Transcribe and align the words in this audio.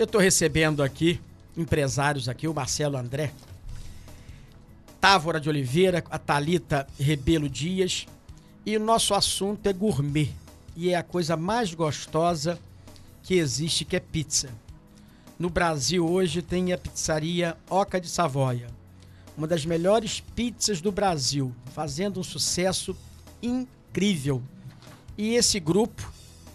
Eu 0.00 0.04
estou 0.04 0.18
recebendo 0.18 0.82
aqui 0.82 1.20
empresários 1.54 2.26
aqui, 2.26 2.48
o 2.48 2.54
Marcelo 2.54 2.96
André, 2.96 3.34
Távora 4.98 5.38
de 5.38 5.46
Oliveira, 5.46 6.02
a 6.10 6.18
Talita 6.18 6.86
Rebelo 6.98 7.50
Dias, 7.50 8.06
e 8.64 8.74
o 8.78 8.80
nosso 8.80 9.12
assunto 9.12 9.66
é 9.66 9.74
gourmet. 9.74 10.30
E 10.74 10.88
é 10.88 10.96
a 10.96 11.02
coisa 11.02 11.36
mais 11.36 11.74
gostosa 11.74 12.58
que 13.22 13.34
existe, 13.34 13.84
que 13.84 13.94
é 13.94 14.00
pizza. 14.00 14.48
No 15.38 15.50
Brasil 15.50 16.10
hoje 16.10 16.40
tem 16.40 16.72
a 16.72 16.78
pizzaria 16.78 17.54
Oca 17.68 18.00
de 18.00 18.08
Savoia, 18.08 18.68
uma 19.36 19.46
das 19.46 19.66
melhores 19.66 20.20
pizzas 20.34 20.80
do 20.80 20.90
Brasil, 20.90 21.54
fazendo 21.74 22.20
um 22.20 22.24
sucesso 22.24 22.96
incrível. 23.42 24.42
E 25.18 25.34
esse 25.34 25.60
grupo 25.60 26.10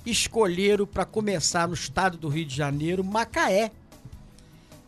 escolheram 0.05 0.85
para 0.85 1.05
começar 1.05 1.67
no 1.67 1.73
estado 1.73 2.17
do 2.17 2.29
Rio 2.29 2.45
de 2.45 2.55
Janeiro, 2.55 3.03
Macaé, 3.03 3.71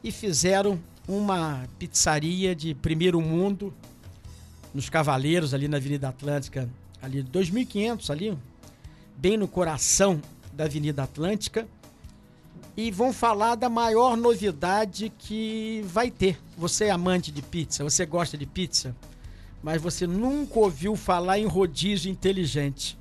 e 0.04 0.12
fizeram 0.12 0.80
uma 1.08 1.68
pizzaria 1.80 2.56
de 2.56 2.76
primeiro 2.76 3.22
mundo 3.22 3.74
nos 4.74 4.90
Cavaleiros, 4.90 5.54
ali 5.54 5.68
na 5.68 5.78
Avenida 5.78 6.10
Atlântica, 6.10 6.70
ali 7.02 7.24
2500 7.24 8.12
ali, 8.12 8.38
bem 9.18 9.38
no 9.38 9.48
coração 9.48 10.22
da 10.54 10.66
Avenida 10.66 11.04
Atlântica. 11.04 11.68
E 12.76 12.92
vão 12.92 13.12
falar 13.12 13.56
da 13.56 13.70
maior 13.70 14.16
novidade 14.16 15.12
que 15.18 15.84
vai 15.88 16.12
ter. 16.12 16.40
Você 16.56 16.86
é 16.86 16.92
amante 16.92 17.32
de 17.32 17.42
pizza, 17.42 17.84
você 17.84 18.06
gosta 18.06 18.38
de 18.38 18.46
pizza, 18.46 18.96
mas 19.64 19.82
você 19.82 20.06
nunca 20.06 20.60
ouviu 20.60 20.96
falar 20.96 21.40
em 21.40 21.48
rodízio 21.48 22.12
inteligente. 22.12 22.96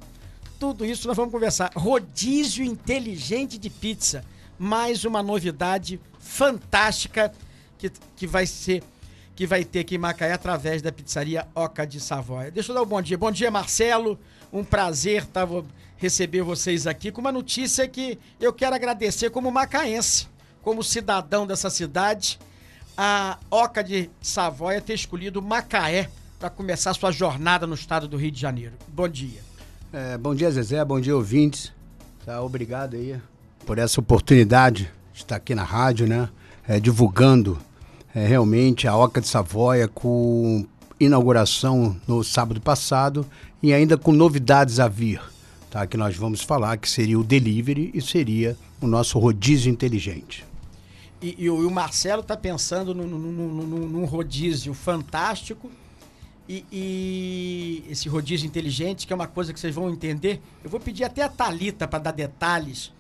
Tudo 0.59 0.85
isso 0.85 1.07
nós 1.07 1.17
vamos 1.17 1.33
conversar. 1.33 1.71
Rodízio 1.75 2.65
inteligente 2.65 3.59
de 3.59 3.69
pizza. 3.69 4.25
Mais 4.59 5.05
uma 5.05 5.23
novidade 5.23 6.01
fantástica 6.19 7.33
que, 7.79 7.91
que 8.17 8.27
vai 8.27 8.47
ser 8.47 8.83
que 9.35 9.47
vai 9.47 9.65
ter 9.65 9.81
aqui 9.81 9.97
em 9.97 9.99
Macaé 9.99 10.33
através 10.33 10.81
da 10.81 10.91
pizzaria 10.91 11.47
Oca 11.55 11.87
de 11.87 12.01
Savoia. 12.01 12.51
Deixa 12.51 12.71
eu 12.71 12.75
dar 12.75 12.83
um 12.83 12.87
bom 12.87 13.03
dia. 13.03 13.19
Bom 13.19 13.31
dia, 13.31 13.51
Marcelo. 13.51 14.19
Um 14.51 14.65
prazer 14.65 15.27
tá, 15.27 15.47
receber 15.99 16.41
vocês 16.41 16.87
aqui 16.87 17.13
com 17.13 17.21
uma 17.21 17.31
notícia 17.31 17.87
que 17.87 18.19
eu 18.41 18.51
quero 18.51 18.75
agradecer 18.75 19.29
como 19.29 19.51
macaense, 19.51 20.27
como 20.63 20.83
cidadão 20.83 21.47
dessa 21.47 21.69
cidade, 21.69 22.39
a 22.97 23.39
Oca 23.51 23.85
de 23.85 24.09
Savoia 24.23 24.81
ter 24.81 24.95
escolhido 24.95 25.43
Macaé 25.43 26.09
para 26.39 26.49
começar 26.49 26.95
sua 26.95 27.13
jornada 27.13 27.67
no 27.67 27.75
estado 27.75 28.09
do 28.09 28.17
Rio 28.17 28.31
de 28.31 28.41
Janeiro. 28.41 28.73
Bom 28.89 29.07
dia. 29.07 29.56
É, 29.93 30.19
bom 30.19 30.35
dia, 30.35 30.51
Zezé. 30.51 30.85
Bom 30.85 31.01
dia, 31.01 31.17
ouvintes. 31.17 31.73
Tá, 32.25 32.43
obrigado 32.43 32.97
aí 32.97 33.21
por 33.65 33.79
essa 33.79 34.01
oportunidade 34.01 34.91
de 35.13 35.21
estar 35.21 35.37
aqui 35.37 35.55
na 35.55 35.65
rádio, 35.65 36.07
né? 36.07 36.29
É, 36.67 36.81
divulgando 36.81 37.59
é, 38.15 38.27
realmente 38.27 38.89
a 38.89 38.97
Oca 38.97 39.21
de 39.21 39.29
Savoia 39.29 39.87
com 39.89 40.67
inauguração 40.99 41.97
no 42.07 42.25
sábado 42.25 42.61
passado 42.61 43.27
e 43.63 43.73
ainda 43.73 43.97
com 43.97 44.13
novidades 44.13 44.81
a 44.81 44.89
vir, 44.89 45.21
tá? 45.71 45.87
Que 45.87 45.97
nós 45.97 46.17
vamos 46.17 46.43
falar 46.43 46.77
que 46.79 46.89
seria 46.89 47.19
o 47.19 47.25
delivery 47.25 47.91
e 47.95 48.01
seria 48.01 48.57
o 48.81 48.87
nosso 48.87 49.19
rodízio 49.19 49.71
inteligente. 49.71 50.45
E, 51.21 51.35
e, 51.39 51.51
o, 51.51 51.71
Marcelo 51.71 52.21
está 52.23 52.37
pensando 52.37 52.95
num, 52.95 54.05
rodízio 54.05 54.75
fantástico 54.75 55.71
e, 56.49 56.65
e, 56.71 57.85
esse 57.91 58.09
rodízio 58.09 58.47
inteligente, 58.47 59.07
que 59.07 59.13
é 59.13 59.17
uma 59.17 59.27
coisa 59.27 59.53
que 59.53 59.59
vocês 59.59 59.75
vão 59.75 59.91
entender. 59.91 60.41
Eu 60.63 60.71
vou 60.71 60.79
pedir 60.79 61.05
até 61.05 61.23
a 61.23 61.29
Talita 61.29 61.89
para 61.89 61.99
dar 61.99 62.13
detalhes 62.13 62.93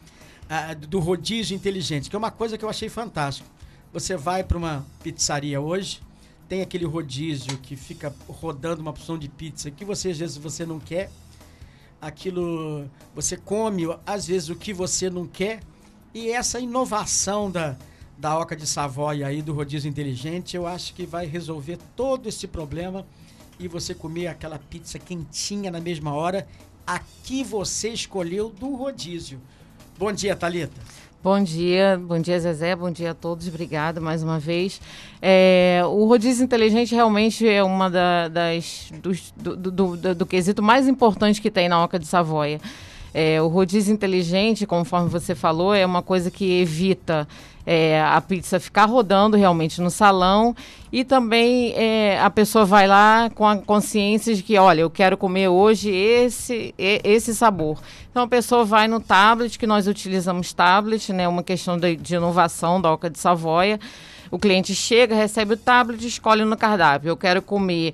uh, 0.46 0.74
do 0.88 0.98
rodízio 0.98 1.54
inteligente, 1.54 2.10
que 2.10 2.16
é 2.16 2.18
uma 2.18 2.30
coisa 2.30 2.58
que 2.58 2.64
eu 2.64 2.68
achei 2.68 2.88
fantástico. 2.88 3.48
Você 3.92 4.16
vai 4.16 4.42
para 4.42 4.58
uma 4.58 4.84
pizzaria 5.02 5.60
hoje, 5.60 6.02
tem 6.48 6.60
aquele 6.60 6.84
rodízio 6.84 7.56
que 7.58 7.76
fica 7.76 8.14
rodando 8.28 8.82
uma 8.82 8.92
porção 8.92 9.16
de 9.16 9.28
pizza 9.28 9.70
que 9.70 9.84
você 9.84 10.10
às 10.10 10.18
vezes 10.18 10.36
você 10.36 10.66
não 10.66 10.78
quer. 10.80 11.10
Aquilo 12.00 12.88
você 13.14 13.36
come 13.36 13.84
às 14.04 14.26
vezes 14.26 14.48
o 14.48 14.56
que 14.56 14.72
você 14.72 15.08
não 15.08 15.26
quer. 15.26 15.60
E 16.12 16.30
essa 16.30 16.58
inovação 16.58 17.50
da, 17.50 17.76
da 18.18 18.38
Oca 18.38 18.56
de 18.56 18.66
Savoia 18.66 19.26
aí 19.26 19.42
do 19.42 19.52
rodízio 19.52 19.88
inteligente, 19.88 20.56
eu 20.56 20.66
acho 20.66 20.94
que 20.94 21.06
vai 21.06 21.26
resolver 21.26 21.78
todo 21.94 22.28
esse 22.28 22.46
problema 22.46 23.06
e 23.58 23.68
você 23.68 23.94
comer 23.94 24.28
aquela 24.28 24.58
pizza 24.58 24.98
quentinha 24.98 25.70
na 25.70 25.80
mesma 25.80 26.12
hora. 26.12 26.46
Aqui 26.86 27.42
você 27.42 27.88
escolheu 27.88 28.50
do 28.50 28.74
rodízio. 28.74 29.40
Bom 29.98 30.12
dia, 30.12 30.36
Talita. 30.36 30.80
Bom 31.22 31.42
dia, 31.42 32.00
bom 32.00 32.20
dia 32.20 32.38
Zezé, 32.38 32.76
bom 32.76 32.88
dia 32.88 33.10
a 33.10 33.14
todos, 33.14 33.48
obrigada 33.48 34.00
mais 34.00 34.22
uma 34.22 34.38
vez. 34.38 34.80
É, 35.20 35.80
o 35.84 36.04
rodízio 36.04 36.44
inteligente 36.44 36.94
realmente 36.94 37.48
é 37.48 37.64
uma 37.64 37.90
da, 37.90 38.28
das 38.28 38.92
dos, 39.02 39.32
do, 39.36 39.56
do, 39.56 39.96
do, 39.96 40.14
do, 40.14 40.26
quesito 40.26 40.62
mais 40.62 40.86
importante 40.86 41.42
que 41.42 41.50
tem 41.50 41.68
na 41.68 41.82
Oca 41.82 41.98
de 41.98 42.06
Savoia. 42.06 42.60
É, 43.12 43.42
o 43.42 43.48
rodízio 43.48 43.92
inteligente, 43.92 44.66
conforme 44.66 45.08
você 45.08 45.34
falou, 45.34 45.74
é 45.74 45.84
uma 45.84 46.00
coisa 46.02 46.30
que 46.30 46.60
evita 46.60 47.26
é, 47.66 48.00
a 48.00 48.20
pizza 48.20 48.60
ficar 48.60 48.84
rodando 48.84 49.36
realmente 49.36 49.80
no 49.80 49.90
salão 49.90 50.54
e 50.92 51.04
também 51.04 51.72
é, 51.74 52.20
a 52.20 52.30
pessoa 52.30 52.64
vai 52.64 52.86
lá 52.86 53.28
com 53.34 53.44
a 53.44 53.56
consciência 53.56 54.34
de 54.34 54.42
que, 54.42 54.56
olha, 54.56 54.82
eu 54.82 54.88
quero 54.88 55.16
comer 55.16 55.48
hoje 55.48 55.90
esse, 55.90 56.72
esse 56.78 57.34
sabor. 57.34 57.78
Então 58.08 58.22
a 58.22 58.28
pessoa 58.28 58.64
vai 58.64 58.86
no 58.86 59.00
tablet, 59.00 59.58
que 59.58 59.66
nós 59.66 59.88
utilizamos 59.88 60.52
tablet, 60.52 61.12
né, 61.12 61.26
uma 61.26 61.42
questão 61.42 61.76
de, 61.76 61.96
de 61.96 62.14
inovação 62.14 62.80
da 62.80 62.92
Oca 62.92 63.10
de 63.10 63.18
Savoia. 63.18 63.80
O 64.30 64.38
cliente 64.38 64.74
chega, 64.74 65.14
recebe 65.14 65.54
o 65.54 65.56
tablet, 65.56 66.06
escolhe 66.06 66.44
no 66.44 66.56
cardápio. 66.56 67.08
Eu 67.08 67.16
quero 67.16 67.42
comer 67.42 67.92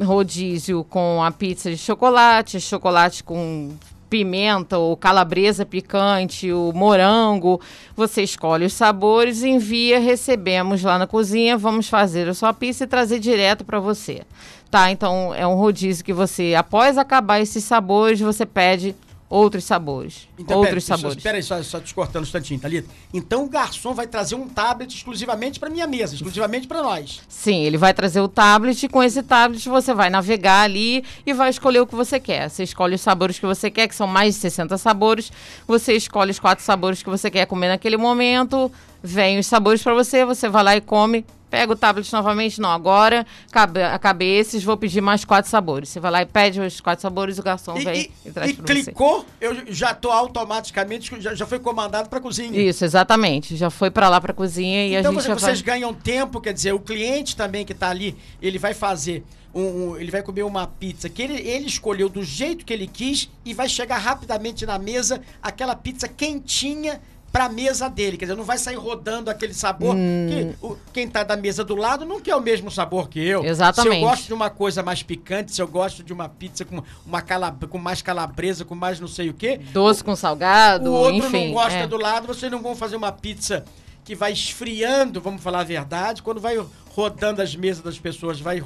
rodízio 0.00 0.84
com 0.84 1.22
a 1.22 1.30
pizza 1.30 1.70
de 1.70 1.76
chocolate, 1.76 2.60
chocolate 2.60 3.24
com 3.24 3.70
pimenta 4.08 4.78
ou 4.78 4.96
calabresa 4.96 5.64
picante, 5.64 6.52
o 6.52 6.72
morango. 6.74 7.60
Você 7.96 8.22
escolhe 8.22 8.66
os 8.66 8.72
sabores, 8.72 9.42
envia, 9.42 9.98
recebemos 10.00 10.82
lá 10.82 10.98
na 10.98 11.06
cozinha, 11.06 11.56
vamos 11.56 11.88
fazer 11.88 12.28
a 12.28 12.34
sua 12.34 12.52
pizza 12.52 12.84
e 12.84 12.86
trazer 12.86 13.18
direto 13.18 13.64
para 13.64 13.80
você. 13.80 14.22
Tá? 14.70 14.90
Então 14.90 15.34
é 15.34 15.46
um 15.46 15.54
rodízio 15.54 16.04
que 16.04 16.12
você, 16.12 16.54
após 16.54 16.98
acabar 16.98 17.40
esses 17.40 17.64
sabores, 17.64 18.20
você 18.20 18.44
pede 18.44 18.94
outros 19.28 19.64
sabores. 19.64 20.28
Então, 20.38 20.58
outros 20.58 20.84
pera, 20.84 20.96
sabores. 20.96 21.16
Espera 21.18 21.36
aí, 21.36 21.42
só, 21.42 21.62
só 21.62 21.80
te 21.80 21.94
cortando 21.94 22.22
um 22.22 22.26
instantinho, 22.26 22.58
Thalita. 22.58 22.88
Então 23.12 23.44
o 23.44 23.48
garçom 23.48 23.92
vai 23.94 24.06
trazer 24.06 24.34
um 24.34 24.48
tablet 24.48 24.94
exclusivamente 24.94 25.60
para 25.60 25.68
minha 25.68 25.86
mesa, 25.86 26.14
exclusivamente 26.14 26.66
para 26.66 26.82
nós. 26.82 27.20
Sim, 27.28 27.62
ele 27.64 27.76
vai 27.76 27.92
trazer 27.92 28.20
o 28.20 28.28
tablet 28.28 28.82
e 28.82 28.88
com 28.88 29.02
esse 29.02 29.22
tablet 29.22 29.68
você 29.68 29.92
vai 29.92 30.08
navegar 30.08 30.62
ali 30.62 31.04
e 31.26 31.32
vai 31.32 31.50
escolher 31.50 31.80
o 31.80 31.86
que 31.86 31.94
você 31.94 32.18
quer. 32.18 32.48
Você 32.48 32.62
escolhe 32.62 32.94
os 32.94 33.00
sabores 33.00 33.38
que 33.38 33.46
você 33.46 33.70
quer, 33.70 33.88
que 33.88 33.94
são 33.94 34.06
mais 34.06 34.34
de 34.34 34.40
60 34.40 34.78
sabores. 34.78 35.30
Você 35.66 35.92
escolhe 35.94 36.30
os 36.30 36.38
quatro 36.38 36.64
sabores 36.64 37.02
que 37.02 37.10
você 37.10 37.30
quer 37.30 37.46
comer 37.46 37.68
naquele 37.68 37.96
momento. 37.96 38.70
Vem 39.02 39.38
os 39.38 39.46
sabores 39.46 39.82
para 39.82 39.94
você, 39.94 40.24
você 40.24 40.48
vai 40.48 40.64
lá 40.64 40.76
e 40.76 40.80
come 40.80 41.24
Pega 41.50 41.72
o 41.72 41.76
tablet 41.76 42.12
novamente, 42.12 42.60
não, 42.60 42.70
agora 42.70 43.26
cabe, 43.50 43.82
acabei 43.82 44.38
esses, 44.38 44.62
vou 44.62 44.76
pedir 44.76 45.00
mais 45.00 45.24
quatro 45.24 45.50
sabores. 45.50 45.88
Você 45.88 46.00
vai 46.00 46.10
lá 46.10 46.22
e 46.22 46.26
pede 46.26 46.60
os 46.60 46.80
quatro 46.80 47.02
sabores, 47.02 47.38
o 47.38 47.42
garçom 47.42 47.78
e, 47.78 47.84
vem 47.84 48.12
e, 48.24 48.28
e 48.28 48.32
traz 48.32 48.50
e 48.50 48.54
clicou, 48.54 49.20
você. 49.20 49.26
eu 49.40 49.72
já 49.72 49.94
tô 49.94 50.10
automaticamente, 50.10 51.20
já, 51.20 51.34
já 51.34 51.46
foi 51.46 51.58
comandado 51.58 52.08
para 52.08 52.20
cozinha. 52.20 52.60
Isso, 52.60 52.84
exatamente. 52.84 53.56
Já 53.56 53.70
foi 53.70 53.90
para 53.90 54.08
lá 54.08 54.20
para 54.20 54.32
cozinha 54.32 54.86
e 54.86 54.94
então, 54.94 55.12
a 55.12 55.14
gente 55.14 55.26
já 55.26 55.34
vocês 55.34 55.60
vai... 55.60 55.78
ganham 55.78 55.94
tempo, 55.94 56.40
quer 56.40 56.52
dizer, 56.52 56.72
o 56.72 56.80
cliente 56.80 57.36
também 57.36 57.64
que 57.64 57.72
está 57.72 57.88
ali, 57.88 58.16
ele 58.40 58.58
vai 58.58 58.74
fazer 58.74 59.24
um, 59.54 59.62
um, 59.62 59.96
ele 59.96 60.10
vai 60.10 60.22
comer 60.22 60.42
uma 60.42 60.66
pizza 60.66 61.08
que 61.08 61.22
ele, 61.22 61.34
ele 61.34 61.66
escolheu 61.66 62.08
do 62.08 62.22
jeito 62.22 62.64
que 62.64 62.72
ele 62.72 62.86
quis 62.86 63.30
e 63.44 63.54
vai 63.54 63.68
chegar 63.68 63.98
rapidamente 63.98 64.66
na 64.66 64.78
mesa 64.78 65.20
aquela 65.42 65.74
pizza 65.74 66.06
quentinha 66.06 67.00
pra 67.32 67.48
mesa 67.48 67.88
dele. 67.88 68.16
Quer 68.16 68.26
dizer, 68.26 68.36
não 68.36 68.44
vai 68.44 68.58
sair 68.58 68.76
rodando 68.76 69.30
aquele 69.30 69.54
sabor. 69.54 69.94
Hum. 69.94 70.26
Que 70.28 70.66
o, 70.66 70.76
quem 70.92 71.08
tá 71.08 71.22
da 71.22 71.36
mesa 71.36 71.64
do 71.64 71.74
lado 71.74 72.04
não 72.04 72.20
quer 72.20 72.34
o 72.34 72.40
mesmo 72.40 72.70
sabor 72.70 73.08
que 73.08 73.20
eu. 73.20 73.44
Exatamente. 73.44 73.96
Se 73.96 74.02
eu 74.02 74.08
gosto 74.08 74.26
de 74.26 74.34
uma 74.34 74.50
coisa 74.50 74.82
mais 74.82 75.02
picante, 75.02 75.52
se 75.52 75.62
eu 75.62 75.68
gosto 75.68 76.02
de 76.02 76.12
uma 76.12 76.28
pizza 76.28 76.64
com, 76.64 76.82
uma 77.06 77.22
calab 77.22 77.66
com 77.66 77.78
mais 77.78 78.02
calabresa, 78.02 78.64
com 78.64 78.74
mais 78.74 78.98
não 79.00 79.08
sei 79.08 79.30
o 79.30 79.34
quê. 79.34 79.60
Doce 79.72 80.02
o, 80.02 80.04
com 80.04 80.16
salgado, 80.16 80.90
o 80.90 80.94
outro 80.94 81.26
enfim. 81.26 81.46
não 81.48 81.54
gosta 81.54 81.78
é. 81.78 81.86
do 81.86 81.96
lado, 81.96 82.26
vocês 82.26 82.50
não 82.50 82.60
vão 82.60 82.74
fazer 82.74 82.96
uma 82.96 83.12
pizza 83.12 83.64
que 84.04 84.14
vai 84.14 84.32
esfriando, 84.32 85.20
vamos 85.20 85.42
falar 85.42 85.60
a 85.60 85.64
verdade, 85.64 86.22
quando 86.22 86.40
vai 86.40 86.56
rodando 86.94 87.42
as 87.42 87.54
mesas 87.54 87.82
das 87.82 87.98
pessoas, 87.98 88.40
vai, 88.40 88.62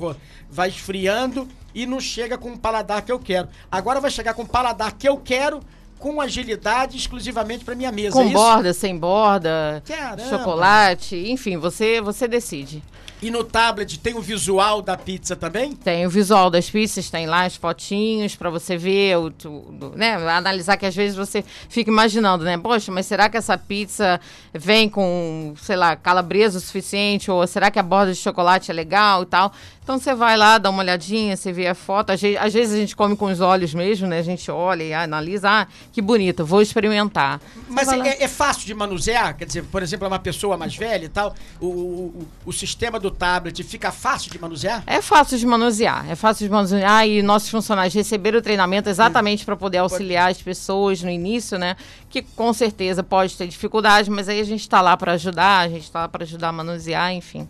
vai 0.49 0.69
esfriando 0.69 1.49
e 1.75 1.85
não 1.85 2.01
chega 2.01 2.39
com 2.39 2.53
o 2.53 2.59
paladar 2.59 3.03
que 3.03 3.11
eu 3.11 3.19
quero. 3.19 3.49
Agora 3.71 4.01
vai 4.01 4.11
chegar 4.11 4.35
com 4.35 4.43
o 4.43 4.49
paladar 4.49 4.93
que 4.93 5.09
eu 5.09 5.17
quero 5.17 5.61
com 6.03 6.21
agilidade 6.21 6.97
exclusivamente 6.97 7.65
para 7.65 7.77
minha 7.77 7.93
mesa. 7.93 8.15
Com 8.15 8.29
é 8.29 8.33
borda, 8.33 8.73
sem 8.73 8.99
borda, 8.99 9.81
Caramba. 9.87 10.29
chocolate, 10.29 11.17
enfim, 11.31 11.57
você, 11.57 12.01
você 12.01 12.27
decide. 12.27 12.83
E 13.23 13.31
no 13.31 13.45
tablet 13.45 14.01
tem 14.01 14.17
o 14.17 14.21
visual 14.21 14.83
da 14.83 14.97
pizza 14.97 15.37
também? 15.37 15.77
Tem 15.77 16.05
o 16.05 16.11
visual 16.11 16.51
das 16.51 16.69
pizzas, 16.69 17.09
tem 17.09 17.25
lá 17.25 17.45
as 17.45 17.55
fotinhos 17.55 18.35
para 18.35 18.51
você 18.51 18.77
ver, 18.77 19.17
o, 19.17 19.33
o, 19.45 19.93
né, 19.95 20.15
analisar 20.29 20.77
que 20.77 20.85
às 20.85 20.97
vezes 20.97 21.17
você 21.17 21.45
fica 21.69 21.89
imaginando, 21.89 22.45
né? 22.45 22.59
Poxa, 22.59 22.91
mas 22.91 23.07
será 23.07 23.29
que 23.29 23.37
essa 23.37 23.57
pizza 23.57 24.21
vem 24.53 24.89
com, 24.89 25.55
sei 25.63 25.77
lá, 25.77 25.95
calabresa 25.95 26.59
o 26.59 26.61
suficiente? 26.61 27.31
Ou 27.31 27.47
será 27.47 27.71
que 27.71 27.79
a 27.79 27.83
borda 27.83 28.13
de 28.13 28.19
chocolate 28.19 28.73
é 28.73 28.75
legal 28.75 29.23
e 29.23 29.27
tal? 29.27 29.53
Então 29.83 29.99
você 29.99 30.15
vai 30.15 30.37
lá, 30.37 30.59
dá 30.59 30.71
uma 30.71 30.81
olhadinha, 30.81 31.37
você 31.37 31.53
vê 31.53 31.67
a 31.67 31.75
foto. 31.75 32.11
Às 32.11 32.23
vezes, 32.23 32.39
às 32.41 32.55
vezes 32.55 32.75
a 32.75 32.79
gente 32.79 32.95
come 32.95 33.17
com 33.17 33.27
os 33.27 33.41
olhos 33.41 33.75
mesmo, 33.75 34.07
né? 34.07 34.21
A 34.21 34.23
gente 34.23 34.49
olha 34.49 34.83
e 34.85 34.95
analisa, 34.95 35.51
ah, 35.51 35.67
que 35.93 36.01
bonito, 36.01 36.47
vou 36.47 36.63
experimentar. 36.63 37.41
Mas 37.69 37.89
é, 37.89 37.99
é, 37.99 38.23
é, 38.23 38.29
fácil 38.29 38.65
de 38.65 38.75
manusear? 38.75 39.37
Quer 39.37 39.45
dizer, 39.45 39.65
por 39.65 39.83
exemplo, 39.83 40.05
é 40.05 40.09
uma 40.09 40.21
pessoa 40.21 40.57
mais 40.57 40.77
velha 40.77 41.07
e 41.07 41.09
tal, 41.09 41.35
o, 41.61 41.67
o, 41.67 42.29
o 42.47 42.53
sistema 42.53 43.01
do 43.01 43.11
tablet 43.11 43.61
fica 43.65 43.91
fácil 43.91 44.31
de 44.31 44.41
manusear? 44.41 44.85
É 44.87 45.03
fácil 45.03 45.37
de 45.37 45.45
manusear, 45.45 46.09
é 46.09 46.15
fácil 46.15 46.47
de 46.47 46.53
manusear 46.53 47.09
e 47.09 47.21
nossos 47.21 47.49
funcionários 47.49 47.93
receberam 47.93 48.39
o 48.39 48.43
treinamento 48.43 48.89
exatamente 48.89 49.45
para 49.45 49.57
poder 49.57 49.79
auxiliar 49.79 50.31
as 50.31 50.41
pessoas 50.41 51.03
no 51.03 51.11
início, 51.11 51.59
né? 51.59 51.75
Que 52.09 52.23
com 52.23 52.53
certeza 52.53 53.03
pode 53.03 53.37
ter 53.37 53.49
dificuldade, 53.49 54.09
mas 54.09 54.29
aí 54.29 54.39
a 54.39 54.45
gente 54.45 54.61
está 54.61 54.81
lá 54.81 54.97
para 54.97 55.13
ajudar, 55.15 55.59
a 55.59 55.69
gente 55.69 55.83
está 55.83 56.03
lá 56.03 56.09
para 56.09 56.23
ajudar 56.23 56.51
a 56.51 56.53
manusear, 56.53 57.13
enfim. 57.13 57.49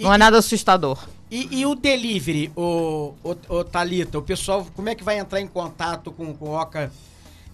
Não 0.00 0.12
e, 0.12 0.14
é 0.14 0.18
nada 0.18 0.38
assustador. 0.38 0.98
E, 1.30 1.60
e, 1.60 1.66
o 1.66 1.74
delivery, 1.74 2.50
o, 2.56 3.14
o, 3.22 3.36
o 3.48 3.64
Thalita, 3.64 4.18
o 4.18 4.22
pessoal, 4.22 4.66
como 4.74 4.88
é 4.88 4.94
que 4.94 5.04
vai 5.04 5.18
entrar 5.18 5.40
em 5.40 5.46
contato 5.46 6.10
com, 6.10 6.32
com 6.34 6.46
o 6.46 6.52
Oca 6.54 6.90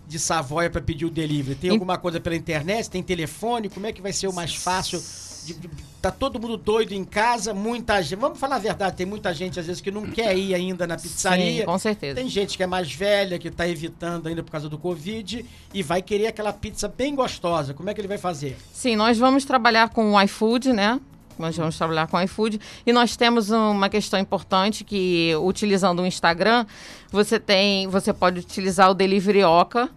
de 0.07 0.19
Savoia 0.19 0.71
para 0.71 0.81
pedir 0.81 1.05
o 1.05 1.11
delivery? 1.11 1.59
Tem 1.59 1.71
alguma 1.71 1.99
coisa 1.99 2.21
pela 2.21 2.37
internet? 2.37 2.89
Tem 2.89 3.03
telefone? 3.03 3.69
Como 3.69 3.87
é 3.87 3.93
que 3.93 4.01
vai 4.01 4.13
ser 4.13 4.29
o 4.29 4.33
mais 4.33 4.55
fácil? 4.55 5.03
De, 5.45 5.55
de, 5.55 5.69
tá 6.01 6.11
todo 6.11 6.41
mundo 6.41 6.57
doido 6.57 6.93
em 6.93 7.05
casa, 7.05 7.53
muita 7.53 8.01
gente. 8.01 8.19
Vamos 8.19 8.39
falar 8.39 8.57
a 8.57 8.59
verdade, 8.61 8.97
tem 8.97 9.05
muita 9.05 9.35
gente 9.35 9.59
às 9.59 9.67
vezes 9.67 9.83
que 9.83 9.91
não 9.91 10.03
quer 10.07 10.39
ir 10.39 10.55
ainda 10.55 10.87
na 10.87 10.97
pizzaria. 10.97 11.63
Sim, 11.63 11.67
com 11.67 11.79
certeza. 11.79 12.15
Tem 12.15 12.29
gente 12.29 12.57
que 12.57 12.63
é 12.63 12.67
mais 12.67 12.93
velha, 12.93 13.39
que 13.41 13.49
está 13.49 13.69
evitando 13.69 14.29
ainda 14.29 14.43
por 14.43 14.53
causa 14.53 14.69
do 14.69 14.79
Covid 14.79 15.45
e 15.75 15.83
vai 15.83 16.01
querer 16.01 16.29
aquela 16.29 16.53
pizza 16.53 16.87
bem 16.87 17.15
gostosa. 17.15 17.75
Como 17.75 17.91
é 17.91 17.95
que 17.95 18.01
ele 18.01 18.09
vai 18.09 18.19
fazer? 18.19 18.57
Sim, 18.73 18.95
nós 18.95 19.19
vamos 19.19 19.45
trabalhar 19.45 19.89
com 19.89 20.13
o 20.13 20.23
iFood, 20.23 20.73
né? 20.73 21.01
Nós 21.39 21.57
vamos 21.57 21.77
trabalhar 21.77 22.07
com 22.07 22.21
iFood. 22.21 22.61
E 22.87 22.93
nós 22.93 23.17
temos 23.17 23.51
uma 23.51 23.89
questão 23.89 24.19
importante 24.19 24.85
que, 24.85 25.33
utilizando 25.37 26.03
o 26.03 26.07
Instagram, 26.07 26.67
você 27.11 27.39
tem. 27.39 27.89
Você 27.89 28.13
pode 28.13 28.41
utilizar 28.41 28.91
o 28.91 28.95
Delivery 28.95 29.45
Oca, 29.45 29.91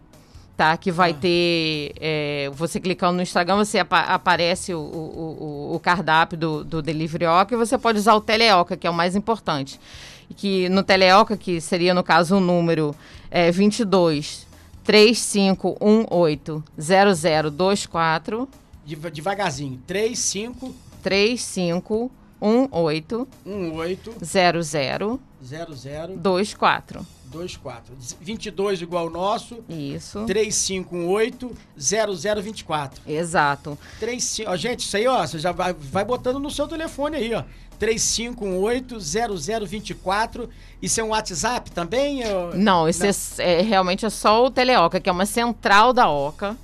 tá? 0.56 0.76
Que 0.76 0.92
vai 0.92 1.12
ah. 1.12 1.14
ter. 1.14 1.94
É, 2.00 2.52
você 2.54 2.80
clicando 2.80 3.18
no 3.18 3.22
Instagram, 3.22 3.58
você 3.58 3.80
apa 3.80 4.02
aparece 4.02 4.74
o, 4.74 4.80
o, 4.80 5.76
o, 5.76 5.80
cardápio 5.80 6.38
do, 6.38 6.64
do 6.64 6.82
Delivery 6.82 7.26
Oca 7.26 7.54
e 7.54 7.58
você 7.58 7.78
pode 7.78 8.00
usar 8.00 8.16
o 8.16 8.22
Teleoca, 8.22 8.76
que 8.76 8.88
é 8.88 8.90
o 8.90 8.94
mais 8.94 9.16
importante. 9.16 9.80
Que 10.36 10.68
no 10.70 10.84
Teleoca, 10.84 11.38
que 11.38 11.62
seria 11.62 11.94
no 11.94 12.04
caso 12.04 12.38
o 12.38 12.40
número 12.40 12.94
é, 13.32 13.52
22 13.52 14.48
3518 14.84 16.64
0024. 16.80 18.50
Devagarzinho. 19.12 19.82
35 19.86 20.87
35 21.08 22.12
18 22.42 23.28
18 23.46 24.16
00 24.24 25.20
00 25.42 26.38
24 26.38 27.06
24. 27.30 27.94
22 28.22 28.82
igual 28.82 29.08
o 29.08 29.10
nosso. 29.10 29.62
Isso. 29.68 30.24
3518 30.26 31.52
0024. 31.78 33.02
Exato. 33.06 33.78
35, 34.00 34.50
ó, 34.50 34.56
gente, 34.56 34.80
isso 34.80 34.96
aí, 34.96 35.06
ó, 35.08 35.28
você 35.28 35.38
já 35.38 35.52
vai, 35.52 35.74
vai 35.74 36.06
botando 36.06 36.40
no 36.40 36.50
seu 36.50 36.66
telefone 36.68 37.18
aí, 37.18 37.34
ó. 37.34 37.44
3518-0024. 37.80 40.50
Isso 40.82 41.00
é 41.00 41.04
um 41.04 41.10
WhatsApp 41.10 41.70
também? 41.72 42.24
Não, 42.56 42.90
isso 42.90 43.04
Não. 43.04 43.10
É, 43.38 43.60
é, 43.60 43.62
realmente 43.62 44.04
é 44.06 44.10
só 44.10 44.46
o 44.46 44.52
Teleoca, 44.52 45.00
que 45.00 45.08
é 45.10 45.12
uma 45.12 45.28
central 45.28 45.94
da 45.94 46.10
OCA 46.10 46.58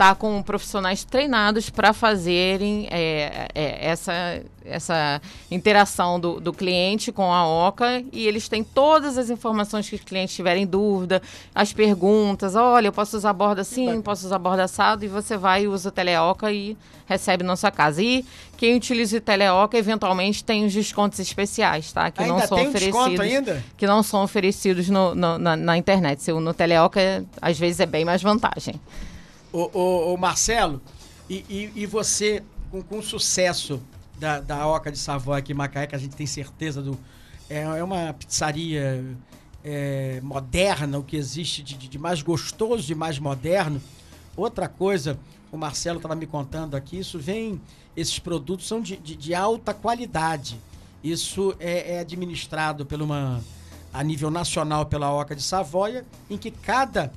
está 0.00 0.14
com 0.14 0.42
profissionais 0.42 1.04
treinados 1.04 1.68
para 1.68 1.92
fazerem 1.92 2.88
é, 2.90 3.48
é, 3.54 3.86
essa, 3.86 4.42
essa 4.64 5.20
interação 5.50 6.18
do, 6.18 6.40
do, 6.40 6.54
cliente 6.54 7.12
com 7.12 7.30
a 7.30 7.46
OCA 7.46 8.02
e 8.10 8.26
eles 8.26 8.48
têm 8.48 8.64
todas 8.64 9.18
as 9.18 9.28
informações 9.28 9.90
que 9.90 9.96
os 9.96 10.00
clientes 10.00 10.34
tiverem 10.34 10.66
dúvida, 10.66 11.20
as 11.54 11.74
perguntas, 11.74 12.56
olha, 12.56 12.86
eu 12.86 12.92
posso 12.94 13.14
usar 13.14 13.34
borda 13.34 13.60
assim, 13.60 14.00
posso 14.00 14.24
usar 14.24 14.38
borda 14.38 14.64
assado, 14.64 15.04
e 15.04 15.08
você 15.08 15.36
vai 15.36 15.64
e 15.64 15.68
usa 15.68 15.90
o 15.90 15.92
Teleoca 15.92 16.50
e 16.50 16.78
recebe 17.04 17.44
na 17.44 17.54
sua 17.54 17.70
casa. 17.70 18.02
E 18.02 18.24
quem 18.56 18.76
utiliza 18.76 19.18
o 19.18 19.20
Teleoca, 19.20 19.76
eventualmente, 19.76 20.42
tem 20.42 20.64
os 20.64 20.72
descontos 20.72 21.18
especiais, 21.18 21.92
tá? 21.92 22.10
Que 22.10 22.22
ainda 22.22 22.34
não 22.34 22.46
são 22.46 22.56
tem 22.56 22.68
oferecidos. 22.68 23.20
ainda? 23.20 23.64
Que 23.76 23.86
não 23.86 24.02
são 24.02 24.22
oferecidos 24.22 24.88
no, 24.88 25.14
no, 25.14 25.36
na, 25.36 25.56
na, 25.56 25.76
internet. 25.76 26.22
Se 26.22 26.32
no 26.32 26.54
Teleoca, 26.54 27.22
às 27.42 27.58
vezes, 27.58 27.80
é 27.80 27.86
bem 27.86 28.04
mais 28.04 28.22
vantagem. 28.22 28.80
O, 29.52 29.78
o, 29.78 30.14
o 30.14 30.16
Marcelo, 30.16 30.80
e, 31.28 31.44
e, 31.48 31.72
e, 31.82 31.86
você, 31.86 32.42
com, 32.70 32.82
com 32.82 32.98
o 32.98 33.02
sucesso 33.02 33.80
da, 34.18 34.40
da 34.40 34.66
Oca 34.66 34.90
de 34.90 34.98
Savoy 34.98 35.38
aqui 35.38 35.52
em 35.52 35.54
Macaé, 35.54 35.86
que 35.86 35.94
a 35.94 35.98
gente 35.98 36.16
tem 36.16 36.26
certeza 36.26 36.82
do. 36.82 36.98
É, 37.48 37.62
é 37.62 37.82
uma 37.82 38.12
pizzaria 38.12 39.04
é, 39.64 40.20
moderna, 40.22 40.98
o 40.98 41.02
que 41.02 41.16
existe 41.16 41.62
de, 41.62 41.76
de 41.76 41.98
mais 41.98 42.22
gostoso, 42.22 42.82
de 42.82 42.94
mais 42.94 43.18
moderno. 43.18 43.80
Outra 44.36 44.68
coisa, 44.68 45.18
o 45.52 45.56
Marcelo 45.56 45.98
estava 45.98 46.14
me 46.14 46.26
contando 46.26 46.76
aqui, 46.76 46.98
isso 46.98 47.18
vem. 47.18 47.60
Esses 47.96 48.18
produtos 48.18 48.66
são 48.68 48.80
de, 48.80 48.96
de, 48.96 49.16
de 49.16 49.34
alta 49.34 49.74
qualidade. 49.74 50.60
Isso 51.02 51.54
é, 51.58 51.94
é, 51.94 52.00
administrado 52.00 52.86
por 52.86 53.00
uma, 53.00 53.42
a 53.92 54.02
nível 54.04 54.30
nacional 54.30 54.86
pela 54.86 55.12
Oca 55.12 55.34
de 55.34 55.42
Savoia, 55.42 56.04
em 56.28 56.36
que 56.36 56.50
cada, 56.50 57.12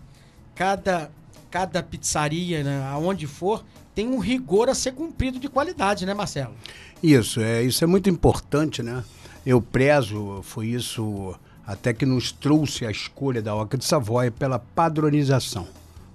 cada 0.56 1.12
cada 1.54 1.84
pizzaria, 1.84 2.64
né, 2.64 2.84
aonde 2.92 3.28
for, 3.28 3.64
tem 3.94 4.08
um 4.08 4.18
rigor 4.18 4.70
a 4.70 4.74
ser 4.74 4.92
cumprido 4.94 5.38
de 5.38 5.48
qualidade, 5.48 6.04
né, 6.04 6.12
Marcelo? 6.12 6.56
Isso, 7.04 7.40
é, 7.42 7.62
isso 7.62 7.84
é 7.84 7.86
muito 7.86 8.10
importante, 8.10 8.82
né? 8.82 9.04
Eu 9.46 9.62
prezo, 9.62 10.42
foi 10.42 10.70
isso 10.70 11.36
até 11.64 11.94
que 11.94 12.08
nos 12.08 12.32
trouxe 12.32 12.88
a 12.88 12.90
escolha 12.90 13.40
da 13.40 13.54
Oca 13.54 13.78
de 13.78 13.86
Savoia 13.86 14.32
pela 14.32 14.58
padronização. 14.58 15.68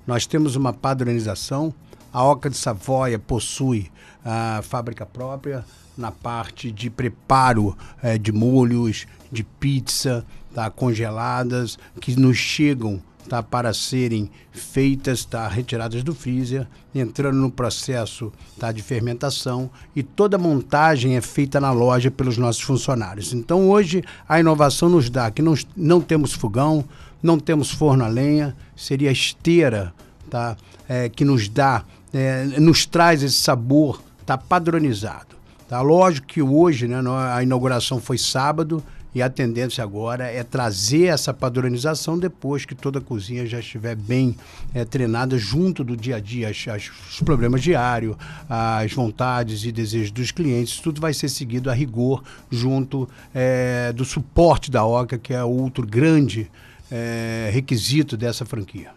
Nós 0.05 0.27
temos 0.27 0.57
uma 0.57 0.73
padronização, 0.73 1.73
a 2.13 2.25
Oca 2.25 2.51
de 2.51 2.57
Savoia 2.57 3.17
possui 3.17 3.93
a 4.25 4.61
fábrica 4.65 5.07
própria 5.07 5.65
na 5.97 6.11
parte 6.11 6.73
de 6.73 6.91
preparo 6.91 7.79
é, 8.03 8.19
de 8.19 8.33
molhos, 8.33 9.07
de 9.31 9.45
pizza, 9.45 10.27
tá, 10.53 10.69
congeladas, 10.69 11.79
que 12.01 12.19
nos 12.19 12.37
chegam 12.37 13.01
tá, 13.29 13.43
para 13.43 13.73
serem 13.75 14.31
feitas, 14.51 15.25
tá, 15.25 15.47
retiradas 15.47 16.03
do 16.03 16.15
freezer, 16.15 16.67
entrando 16.95 17.37
no 17.37 17.51
processo 17.51 18.33
tá, 18.59 18.73
de 18.73 18.83
fermentação 18.83 19.71
e 19.95 20.03
toda 20.03 20.37
a 20.37 20.41
montagem 20.41 21.17
é 21.17 21.21
feita 21.21 21.61
na 21.61 21.71
loja 21.71 22.11
pelos 22.11 22.39
nossos 22.39 22.63
funcionários. 22.63 23.33
Então 23.33 23.69
hoje 23.69 24.03
a 24.29 24.41
inovação 24.41 24.89
nos 24.89 25.11
dá 25.11 25.31
que 25.31 25.43
não, 25.43 25.55
não 25.77 26.01
temos 26.01 26.33
fogão, 26.33 26.85
não 27.23 27.39
temos 27.39 27.71
forno 27.71 28.05
a 28.05 28.09
lenha, 28.09 28.57
seria 28.75 29.11
a 29.11 29.13
esteira 29.13 29.93
tá, 30.31 30.57
é, 30.89 31.09
que 31.09 31.25
nos 31.25 31.49
dá, 31.49 31.85
é, 32.13 32.45
nos 32.59 32.87
traz 32.87 33.23
esse 33.23 33.37
sabor 33.37 34.03
tá, 34.25 34.39
padronizado. 34.39 35.37
Tá? 35.69 35.83
Lógico 35.83 36.27
que 36.27 36.41
hoje, 36.41 36.89
né, 36.89 36.97
a 37.33 37.43
inauguração 37.43 38.01
foi 38.01 38.17
sábado, 38.17 38.83
e 39.15 39.23
a 39.23 39.31
tendência 39.31 39.83
agora 39.83 40.27
é 40.27 40.43
trazer 40.45 41.07
essa 41.07 41.33
padronização 41.33 42.19
depois 42.19 42.65
que 42.65 42.75
toda 42.75 42.99
a 42.99 43.03
cozinha 43.03 43.47
já 43.47 43.59
estiver 43.59 43.97
bem 43.97 44.37
é, 44.75 44.85
treinada 44.85 45.39
junto 45.39 45.83
do 45.83 45.97
dia 45.97 46.17
a 46.17 46.21
dia, 46.21 46.49
as, 46.49 46.69
as, 46.69 46.91
os 47.11 47.21
problemas 47.21 47.63
diários, 47.63 48.17
as 48.49 48.93
vontades 48.93 49.65
e 49.65 49.73
desejos 49.73 50.11
dos 50.11 50.31
clientes, 50.31 50.79
tudo 50.79 51.01
vai 51.01 51.15
ser 51.15 51.29
seguido 51.29 51.71
a 51.71 51.75
rigor 51.75 52.23
junto 52.51 53.09
é, 53.35 53.93
do 53.93 54.05
suporte 54.05 54.71
da 54.71 54.85
OCA, 54.85 55.19
que 55.19 55.33
é 55.33 55.43
outro 55.43 55.87
grande 55.87 56.51
é, 56.91 57.51
requisito 57.53 58.17
dessa 58.17 58.45
franquia. 58.45 58.91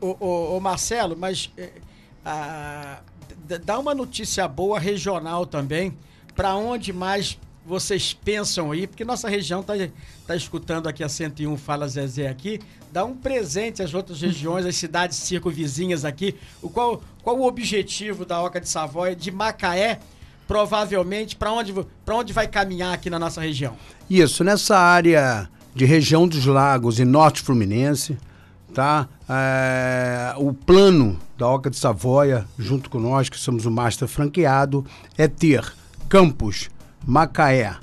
O, 0.00 0.58
Marcelo, 0.58 1.16
mas 1.16 1.52
a, 2.24 2.98
dá 3.64 3.78
uma 3.78 3.94
notícia 3.94 4.48
boa 4.48 4.78
regional 4.78 5.46
também, 5.46 5.96
para 6.34 6.56
onde 6.56 6.92
mais 6.92 7.38
vocês 7.64 8.12
pensam 8.12 8.72
aí, 8.72 8.86
porque 8.86 9.04
nossa 9.04 9.28
região 9.28 9.60
está 9.60 9.74
tá 10.26 10.34
escutando 10.34 10.88
aqui 10.88 11.04
a 11.04 11.08
101 11.08 11.56
Fala 11.56 11.86
Zezé 11.86 12.28
aqui, 12.28 12.60
dá 12.90 13.04
um 13.04 13.14
presente 13.14 13.82
às 13.82 13.94
outras 13.94 14.20
regiões, 14.22 14.66
às 14.66 14.76
cidades 14.76 15.16
circunvizinhas 15.18 16.04
aqui. 16.04 16.34
O 16.60 16.68
qual, 16.68 17.02
qual 17.22 17.38
o 17.38 17.46
objetivo 17.46 18.24
da 18.24 18.42
Oca 18.42 18.60
de 18.60 18.68
Savoia, 18.68 19.14
de 19.14 19.30
Macaé, 19.30 20.00
provavelmente, 20.46 21.36
para 21.36 21.52
onde, 21.52 21.72
onde 22.08 22.32
vai 22.32 22.48
caminhar 22.48 22.92
aqui 22.92 23.08
na 23.08 23.18
nossa 23.18 23.40
região? 23.40 23.76
Isso, 24.10 24.42
nessa 24.42 24.76
área 24.76 25.48
de 25.74 25.84
região 25.84 26.26
dos 26.26 26.44
lagos 26.44 26.98
e 26.98 27.04
norte 27.04 27.40
fluminense, 27.40 28.18
tá? 28.74 29.08
É, 29.28 30.34
o 30.36 30.52
plano 30.52 31.18
da 31.38 31.48
Oca 31.48 31.70
de 31.70 31.76
Savoia, 31.76 32.44
junto 32.58 32.90
com 32.90 32.98
nós, 32.98 33.28
que 33.28 33.38
somos 33.38 33.64
o 33.66 33.70
master 33.70 34.08
franqueado, 34.08 34.84
é 35.16 35.26
ter 35.28 35.72
Campos, 36.08 36.68
Macaé, 37.06 37.74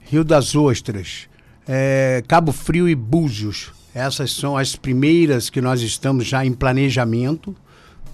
Rio 0.00 0.24
das 0.24 0.54
Ostras, 0.54 1.28
é, 1.66 2.22
Cabo 2.26 2.52
Frio 2.52 2.88
e 2.88 2.94
Búzios. 2.94 3.72
Essas 3.94 4.32
são 4.32 4.56
as 4.56 4.76
primeiras 4.76 5.50
que 5.50 5.60
nós 5.60 5.80
estamos 5.80 6.26
já 6.26 6.44
em 6.44 6.52
planejamento, 6.52 7.56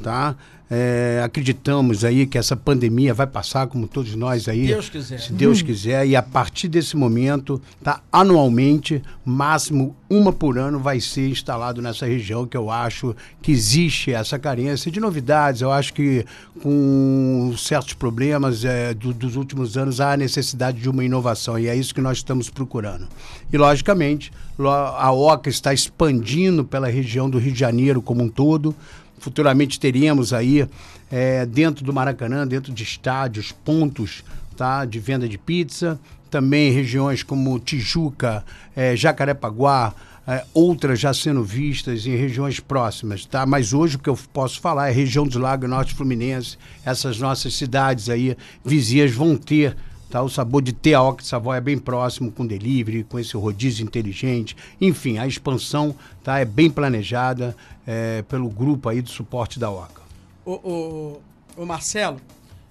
tá? 0.03 0.37
É, 0.71 1.21
acreditamos 1.23 2.05
aí 2.05 2.27
que 2.27 2.39
essa 2.39 2.57
pandemia 2.57 3.13
vai 3.13 3.27
passar, 3.27 3.67
como 3.67 3.87
todos 3.87 4.15
nós 4.15 4.49
aí. 4.49 4.67
Deus 4.67 4.89
quiser. 4.89 5.21
Se 5.21 5.33
Deus 5.33 5.61
hum. 5.61 5.65
quiser. 5.67 6.07
E 6.07 6.17
a 6.17 6.23
partir 6.23 6.69
desse 6.69 6.97
momento, 6.97 7.61
tá, 7.83 8.01
anualmente, 8.11 9.03
máximo 9.25 9.95
uma 10.09 10.33
por 10.33 10.59
ano 10.59 10.79
vai 10.79 11.01
ser 11.01 11.29
instalado 11.29 11.83
nessa 11.83 12.07
região, 12.07 12.47
que 12.47 12.57
eu 12.57 12.71
acho 12.71 13.15
que 13.43 13.53
existe 13.53 14.13
essa 14.13 14.39
carência 14.39 14.91
de 14.91 15.01
novidades. 15.01 15.61
Eu 15.61 15.71
acho 15.71 15.93
que 15.93 16.25
com 16.63 17.55
certos 17.59 17.93
problemas 17.93 18.65
é, 18.65 18.95
do, 18.95 19.13
dos 19.13 19.37
últimos 19.37 19.77
anos 19.77 20.01
há 20.01 20.13
a 20.13 20.17
necessidade 20.17 20.81
de 20.81 20.89
uma 20.89 21.05
inovação. 21.05 21.59
E 21.59 21.69
é 21.69 21.77
isso 21.77 21.95
que 21.95 22.01
nós 22.01 22.19
estamos 22.19 22.49
procurando. 22.49 23.07
E, 23.53 23.59
logicamente, 23.59 24.33
a 24.59 25.13
OCA 25.13 25.51
está 25.51 25.75
expandindo 25.75 26.65
pela 26.65 26.89
região 26.89 27.29
do 27.29 27.39
Rio 27.39 27.53
de 27.53 27.59
Janeiro 27.59 28.01
como 28.01 28.23
um 28.23 28.29
todo 28.29 28.75
futuramente 29.19 29.79
teríamos 29.81 30.33
aí 30.33 30.69
é, 31.11 31.47
dentro 31.47 31.85
do 31.85 31.93
Maracanã, 31.93 32.47
dentro 32.47 32.73
de 32.73 32.83
estádios, 32.83 33.53
pontos 33.53 34.25
tá, 34.57 34.85
de 34.85 34.99
venda 34.99 35.29
de 35.29 35.39
pizza. 35.39 35.99
Também 36.31 36.73
regiões 36.73 37.23
como 37.23 37.59
Tijuca, 37.61 38.45
é, 38.75 38.97
Jacarepaguá, 38.97 39.95
é, 40.27 40.45
outras 40.53 40.99
já 40.99 41.13
sendo 41.13 41.45
vistas 41.45 42.07
em 42.07 42.17
regiões 42.17 42.59
próximas, 42.59 43.25
tá? 43.25 43.45
Mas 43.45 43.73
hoje 43.73 43.97
o 43.97 43.99
que 43.99 44.09
eu 44.09 44.19
posso 44.33 44.61
falar 44.61 44.89
é 44.89 44.93
região 44.93 45.27
dos 45.27 45.37
Lagos 45.37 45.69
Norte 45.69 45.95
Fluminense, 45.95 46.57
essas 46.85 47.19
nossas 47.19 47.55
cidades 47.55 48.09
aí 48.09 48.37
vizinhas 48.65 49.13
vão 49.13 49.37
ter 49.37 49.77
Tá? 50.15 50.23
O 50.23 50.29
sabor 50.29 50.63
de 50.63 50.73
ter 50.73 50.95
a 50.95 51.17
Savoy 51.19 51.57
é 51.57 51.61
bem 51.61 51.77
próximo 51.77 52.31
com 52.31 52.47
delivery, 52.47 53.03
com 53.03 53.19
esse 53.19 53.37
rodízio 53.37 53.85
inteligente. 53.85 54.57
Enfim, 54.81 55.19
a 55.19 55.27
expansão 55.27 55.93
tá? 56.23 56.39
é 56.39 56.45
bem 56.45 56.71
planejada 56.71 57.57
é, 57.85 58.23
pelo 58.23 58.49
grupo 58.49 58.89
aí 58.89 59.03
de 59.03 59.11
suporte 59.11 59.59
da 59.59 59.69
Oca. 59.69 60.03
O 60.47 61.21
Marcelo, 61.67 62.21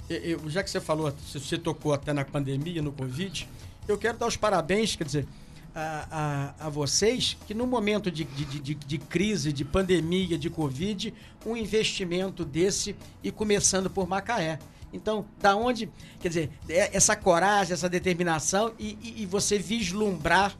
eu, 0.10 0.50
já 0.50 0.64
que 0.64 0.70
você 0.70 0.80
falou, 0.80 1.14
você 1.22 1.58
tocou 1.58 1.92
até 1.92 2.14
na 2.14 2.24
pandemia, 2.24 2.82
no 2.82 2.94
Covid, 2.94 3.46
eu 3.90 3.98
quero 3.98 4.18
dar 4.18 4.28
os 4.28 4.38
parabéns, 4.38 4.96
quer 4.96 5.04
dizer, 5.04 5.28
a, 5.76 6.54
a, 6.62 6.68
a, 6.68 6.70
vocês 6.70 7.36
que 7.46 7.54
no 7.54 7.68
momento 7.68 8.10
de, 8.10 8.24
de, 8.24 8.46
de, 8.46 8.74
de, 8.74 8.98
crise, 8.98 9.52
de 9.52 9.66
pandemia, 9.66 10.38
de 10.38 10.50
Covid, 10.50 11.14
um 11.46 11.58
investimento 11.58 12.46
desse 12.46 12.96
e 13.22 13.30
começando 13.34 13.90
por 13.90 14.08
Macaé. 14.08 14.60
Então, 14.94 15.26
da 15.42 15.56
onde, 15.56 15.90
quer 16.22 16.28
dizer, 16.28 16.50
é, 16.70 16.96
essa 16.96 17.16
coragem, 17.16 17.74
essa 17.74 17.90
determinação 17.90 18.72
e, 18.78 18.98
e, 19.02 19.24
e 19.24 19.26
você 19.26 19.58
vislumbrar 19.58 20.56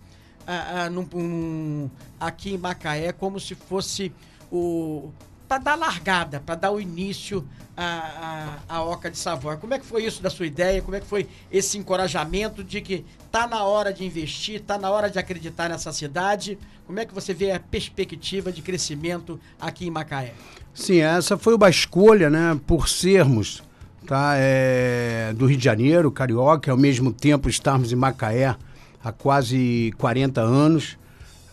ah, 0.46 0.86
ah, 0.86 0.90
num, 0.90 1.08
um, 1.14 1.90
aqui 2.20 2.54
em 2.54 2.58
Macaé 2.58 3.14
como 3.14 3.40
se 3.40 3.56
fosse 3.56 4.12
o 4.52 5.12
para 5.48 5.58
dar 5.60 5.76
largada, 5.76 6.40
para 6.40 6.56
dar 6.56 6.72
o 6.72 6.82
início 6.82 7.48
à, 7.78 8.60
à, 8.68 8.76
à 8.78 8.84
Oca 8.84 9.12
de 9.12 9.18
Savoia. 9.18 9.58
Como 9.58 9.74
é 9.74 9.80
que 9.80 9.86
foi 9.86 10.04
isso 10.04 10.22
da 10.22 10.30
sua 10.30 10.48
ideia? 10.48 10.82
Como 10.82 10.96
é 10.96 11.00
que 11.00 11.06
foi 11.06 11.28
esse 11.52 11.78
encorajamento 11.78 12.64
de 12.64 12.82
que 12.82 13.06
tá 13.32 13.46
na 13.46 13.64
hora 13.64 13.94
de 13.94 14.04
investir, 14.04 14.62
tá 14.62 14.80
na 14.80 14.90
hora 14.90 15.12
de 15.12 15.20
acreditar 15.20 15.70
nessa 15.70 15.92
cidade? 15.92 16.58
Como 16.88 17.00
é 17.00 17.06
que 17.06 17.14
você 17.14 17.34
vê 17.36 17.52
a 17.52 17.60
perspectiva 17.60 18.52
de 18.52 18.64
crescimento 18.64 19.40
aqui 19.60 19.86
em 19.86 19.92
Macaé? 19.92 20.34
Sim, 20.74 21.02
essa 21.02 21.38
foi 21.38 21.56
uma 21.56 21.70
escolha, 21.70 22.30
né, 22.32 22.60
por 22.66 22.90
sermos 22.90 23.62
tá? 24.06 24.34
É, 24.36 25.34
do 25.36 25.46
Rio 25.46 25.58
de 25.58 25.64
Janeiro, 25.64 26.12
carioca, 26.12 26.72
ao 26.72 26.78
mesmo 26.78 27.12
tempo 27.12 27.50
estarmos 27.50 27.92
em 27.92 27.96
Macaé 27.96 28.56
há 29.04 29.12
quase 29.12 29.94
40 29.98 30.42
anos. 30.42 30.98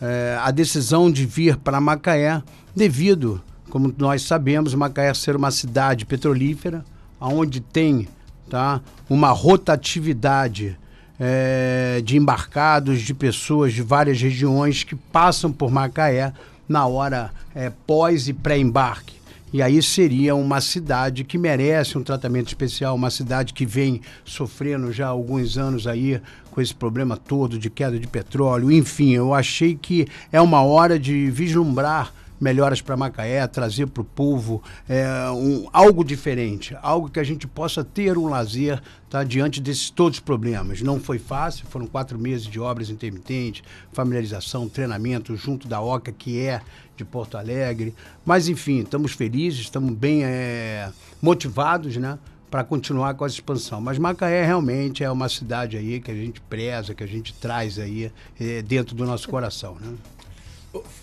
É, 0.01 0.37
a 0.41 0.51
decisão 0.51 1.11
de 1.11 1.25
vir 1.25 1.57
para 1.57 1.79
Macaé 1.79 2.41
devido, 2.75 3.41
como 3.69 3.93
nós 3.97 4.23
sabemos, 4.23 4.73
Macaé 4.73 5.13
ser 5.13 5.35
uma 5.35 5.51
cidade 5.51 6.05
petrolífera, 6.05 6.83
onde 7.19 7.59
tem 7.59 8.07
tá, 8.49 8.81
uma 9.09 9.29
rotatividade 9.29 10.77
é, 11.19 12.01
de 12.03 12.17
embarcados, 12.17 13.01
de 13.01 13.13
pessoas 13.13 13.73
de 13.73 13.83
várias 13.83 14.19
regiões 14.19 14.83
que 14.83 14.95
passam 14.95 15.51
por 15.51 15.71
Macaé 15.71 16.33
na 16.67 16.87
hora 16.87 17.31
é, 17.53 17.69
pós 17.85 18.27
e 18.27 18.33
pré-embarque. 18.33 19.20
E 19.53 19.61
aí 19.61 19.81
seria 19.81 20.33
uma 20.33 20.61
cidade 20.61 21.25
que 21.25 21.37
merece 21.37 21.97
um 21.97 22.03
tratamento 22.03 22.47
especial, 22.47 22.95
uma 22.95 23.09
cidade 23.09 23.53
que 23.53 23.65
vem 23.65 24.01
sofrendo 24.23 24.91
já 24.93 25.07
há 25.07 25.09
alguns 25.09 25.57
anos 25.57 25.87
aí 25.87 26.21
com 26.49 26.61
esse 26.61 26.73
problema 26.73 27.17
todo 27.17 27.59
de 27.59 27.69
queda 27.69 27.99
de 27.99 28.07
petróleo. 28.07 28.71
Enfim, 28.71 29.11
eu 29.11 29.33
achei 29.33 29.75
que 29.75 30.07
é 30.31 30.39
uma 30.39 30.61
hora 30.61 30.97
de 30.97 31.29
vislumbrar 31.29 32.13
melhoras 32.41 32.81
para 32.81 32.97
Macaé, 32.97 33.45
trazer 33.45 33.85
para 33.85 34.01
o 34.01 34.03
povo 34.03 34.63
é, 34.89 35.29
um, 35.29 35.69
algo 35.71 36.03
diferente, 36.03 36.75
algo 36.81 37.07
que 37.07 37.19
a 37.19 37.23
gente 37.23 37.47
possa 37.47 37.83
ter 37.83 38.17
um 38.17 38.27
lazer 38.27 38.81
tá, 39.07 39.23
diante 39.23 39.61
desses 39.61 39.91
todos 39.91 40.17
os 40.17 40.23
problemas. 40.23 40.81
Não 40.81 40.99
foi 40.99 41.19
fácil, 41.19 41.67
foram 41.67 41.85
quatro 41.85 42.17
meses 42.17 42.47
de 42.47 42.59
obras 42.59 42.89
intermitentes, 42.89 43.63
familiarização, 43.93 44.67
treinamento 44.67 45.37
junto 45.37 45.67
da 45.67 45.79
OCA, 45.79 46.11
que 46.11 46.39
é 46.39 46.61
de 46.97 47.05
Porto 47.05 47.37
Alegre. 47.37 47.93
Mas, 48.25 48.47
enfim, 48.47 48.79
estamos 48.79 49.11
felizes, 49.11 49.59
estamos 49.59 49.93
bem 49.93 50.23
é, 50.23 50.89
motivados, 51.21 51.95
né? 51.97 52.17
para 52.49 52.65
continuar 52.65 53.13
com 53.13 53.25
essa 53.25 53.35
expansão. 53.35 53.79
Mas 53.79 53.97
Macaé 53.97 54.45
realmente 54.45 55.05
é 55.05 55.09
uma 55.09 55.29
cidade 55.29 55.77
aí 55.77 56.01
que 56.01 56.11
a 56.11 56.13
gente 56.13 56.41
preza, 56.41 56.93
que 56.93 57.01
a 57.01 57.07
gente 57.07 57.33
traz 57.33 57.79
aí 57.79 58.11
é, 58.37 58.61
dentro 58.61 58.93
do 58.93 59.05
nosso 59.05 59.29
coração, 59.29 59.77
né? 59.79 59.93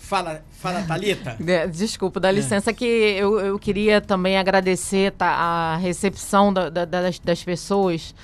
Fala, 0.09 0.43
fala 0.49 0.81
Thalita. 0.81 1.37
Desculpa, 1.71 2.19
dá 2.19 2.31
licença 2.31 2.73
que 2.73 2.83
eu, 2.83 3.39
eu 3.39 3.59
queria 3.59 4.01
também 4.01 4.39
agradecer 4.39 5.11
tá, 5.11 5.27
a 5.27 5.77
recepção 5.77 6.51
da, 6.51 6.67
da, 6.67 6.83
das, 6.83 7.19
das 7.19 7.43
pessoas 7.43 8.15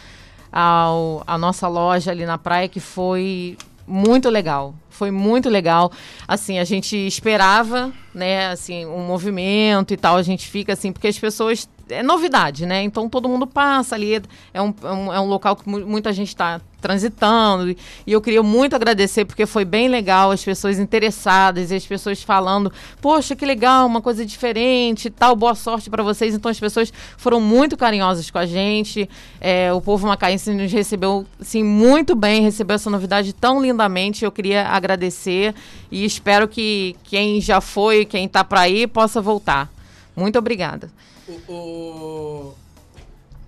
ao, 0.51 1.23
à 1.27 1.37
nossa 1.37 1.67
loja 1.67 2.09
ali 2.09 2.25
na 2.25 2.39
praia, 2.39 2.67
que 2.67 2.79
foi 2.79 3.55
muito 3.85 4.31
legal. 4.31 4.73
Foi 4.89 5.11
muito 5.11 5.47
legal. 5.47 5.91
Assim, 6.27 6.57
a 6.57 6.63
gente 6.63 6.97
esperava, 6.97 7.93
né, 8.15 8.47
assim, 8.47 8.87
um 8.87 9.05
movimento 9.05 9.93
e 9.93 9.97
tal. 9.97 10.15
A 10.15 10.23
gente 10.23 10.47
fica 10.47 10.73
assim, 10.73 10.91
porque 10.91 11.07
as 11.07 11.19
pessoas 11.19 11.69
é 11.89 12.01
novidade, 12.01 12.65
né? 12.65 12.83
Então 12.83 13.09
todo 13.09 13.29
mundo 13.29 13.45
passa 13.45 13.95
ali, 13.95 14.21
é 14.53 14.61
um, 14.61 14.73
é 14.83 14.91
um, 14.91 15.13
é 15.13 15.19
local 15.19 15.55
que 15.55 15.67
muita 15.69 16.11
gente 16.11 16.29
está 16.29 16.59
transitando. 16.81 17.69
E, 17.71 17.77
e 18.05 18.11
eu 18.11 18.21
queria 18.21 18.43
muito 18.43 18.75
agradecer, 18.75 19.25
porque 19.25 19.45
foi 19.45 19.65
bem 19.65 19.87
legal, 19.87 20.31
as 20.31 20.43
pessoas 20.43 20.79
interessadas 20.79 21.71
e 21.71 21.75
as 21.75 21.85
pessoas 21.85 22.21
falando, 22.21 22.71
poxa, 23.01 23.35
que 23.35 23.45
legal, 23.45 23.87
uma 23.87 24.01
coisa 24.01 24.25
diferente 24.25 25.09
tal, 25.09 25.35
boa 25.35 25.55
sorte 25.55 25.89
para 25.89 26.03
vocês. 26.03 26.33
Então 26.33 26.49
as 26.49 26.59
pessoas 26.59 26.91
foram 27.17 27.39
muito 27.39 27.77
carinhosas 27.77 28.29
com 28.29 28.37
a 28.37 28.45
gente. 28.45 29.09
É, 29.39 29.71
o 29.73 29.81
povo 29.81 30.07
macaense 30.07 30.51
nos 30.53 30.71
recebeu, 30.71 31.25
sim, 31.39 31.63
muito 31.63 32.15
bem, 32.15 32.41
recebeu 32.41 32.75
essa 32.75 32.89
novidade 32.89 33.33
tão 33.33 33.61
lindamente. 33.61 34.25
Eu 34.25 34.31
queria 34.31 34.67
agradecer 34.67 35.53
e 35.91 36.05
espero 36.05 36.47
que 36.47 36.95
quem 37.03 37.39
já 37.41 37.61
foi, 37.61 38.05
quem 38.05 38.25
está 38.25 38.43
para 38.43 38.67
ir, 38.69 38.87
possa 38.87 39.21
voltar. 39.21 39.69
Muito 40.15 40.39
obrigada 40.39 40.89
o, 41.27 41.51
o 41.51 42.55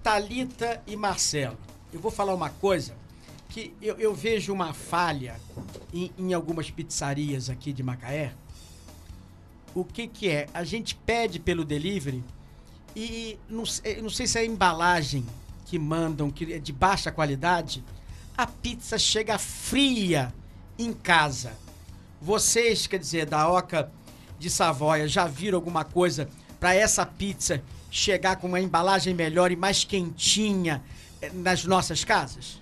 Talita 0.04 0.82
e 0.88 0.96
Marcelo, 0.96 1.58
eu 1.92 2.00
vou 2.00 2.12
falar 2.12 2.34
uma 2.34 2.50
coisa 2.50 2.96
que 3.50 3.74
eu, 3.82 3.96
eu 3.98 4.14
vejo 4.14 4.54
uma 4.54 4.74
falha 4.74 5.40
em, 5.94 6.12
em, 6.18 6.34
algumas 6.34 6.70
pizzarias 6.70 7.50
aqui 7.50 7.72
de 7.72 7.82
Macaé. 7.82 8.34
O 9.74 9.84
que 9.84 10.08
que 10.08 10.30
é? 10.30 10.48
A 10.54 10.64
gente 10.64 10.96
pede 10.96 11.40
pelo 11.40 11.64
delivery 11.64 12.24
e 12.96 13.38
não, 13.50 13.64
não 14.02 14.10
sei 14.10 14.28
se 14.28 14.38
é 14.38 14.42
a 14.42 14.46
embalagem 14.46 15.26
que 15.66 15.78
mandam, 15.78 16.32
que 16.32 16.54
é 16.54 16.60
de 16.60 16.74
baixa 16.74 17.12
qualidade, 17.12 17.84
a 18.38 18.48
pizza 18.48 18.98
chega 18.98 19.38
fria 19.38 20.34
em 20.78 20.94
casa. 20.94 21.54
Vocês, 22.22 22.88
quer 22.88 23.00
dizer, 23.00 23.26
da 23.26 23.50
Oca 23.50 23.92
de 24.40 24.50
Savoia, 24.50 25.08
já 25.08 25.28
viram 25.28 25.58
alguma 25.58 25.84
coisa 25.84 26.30
para 26.60 26.74
essa 26.74 27.06
pizza 27.06 27.62
chegar 27.90 28.38
com 28.38 28.48
uma 28.48 28.60
embalagem 28.60 29.14
melhor 29.14 29.52
e 29.52 29.56
mais 29.56 29.84
quentinha 29.84 30.82
eh, 31.22 31.32
nas 31.34 31.66
nossas 31.66 32.04
casas? 32.04 32.62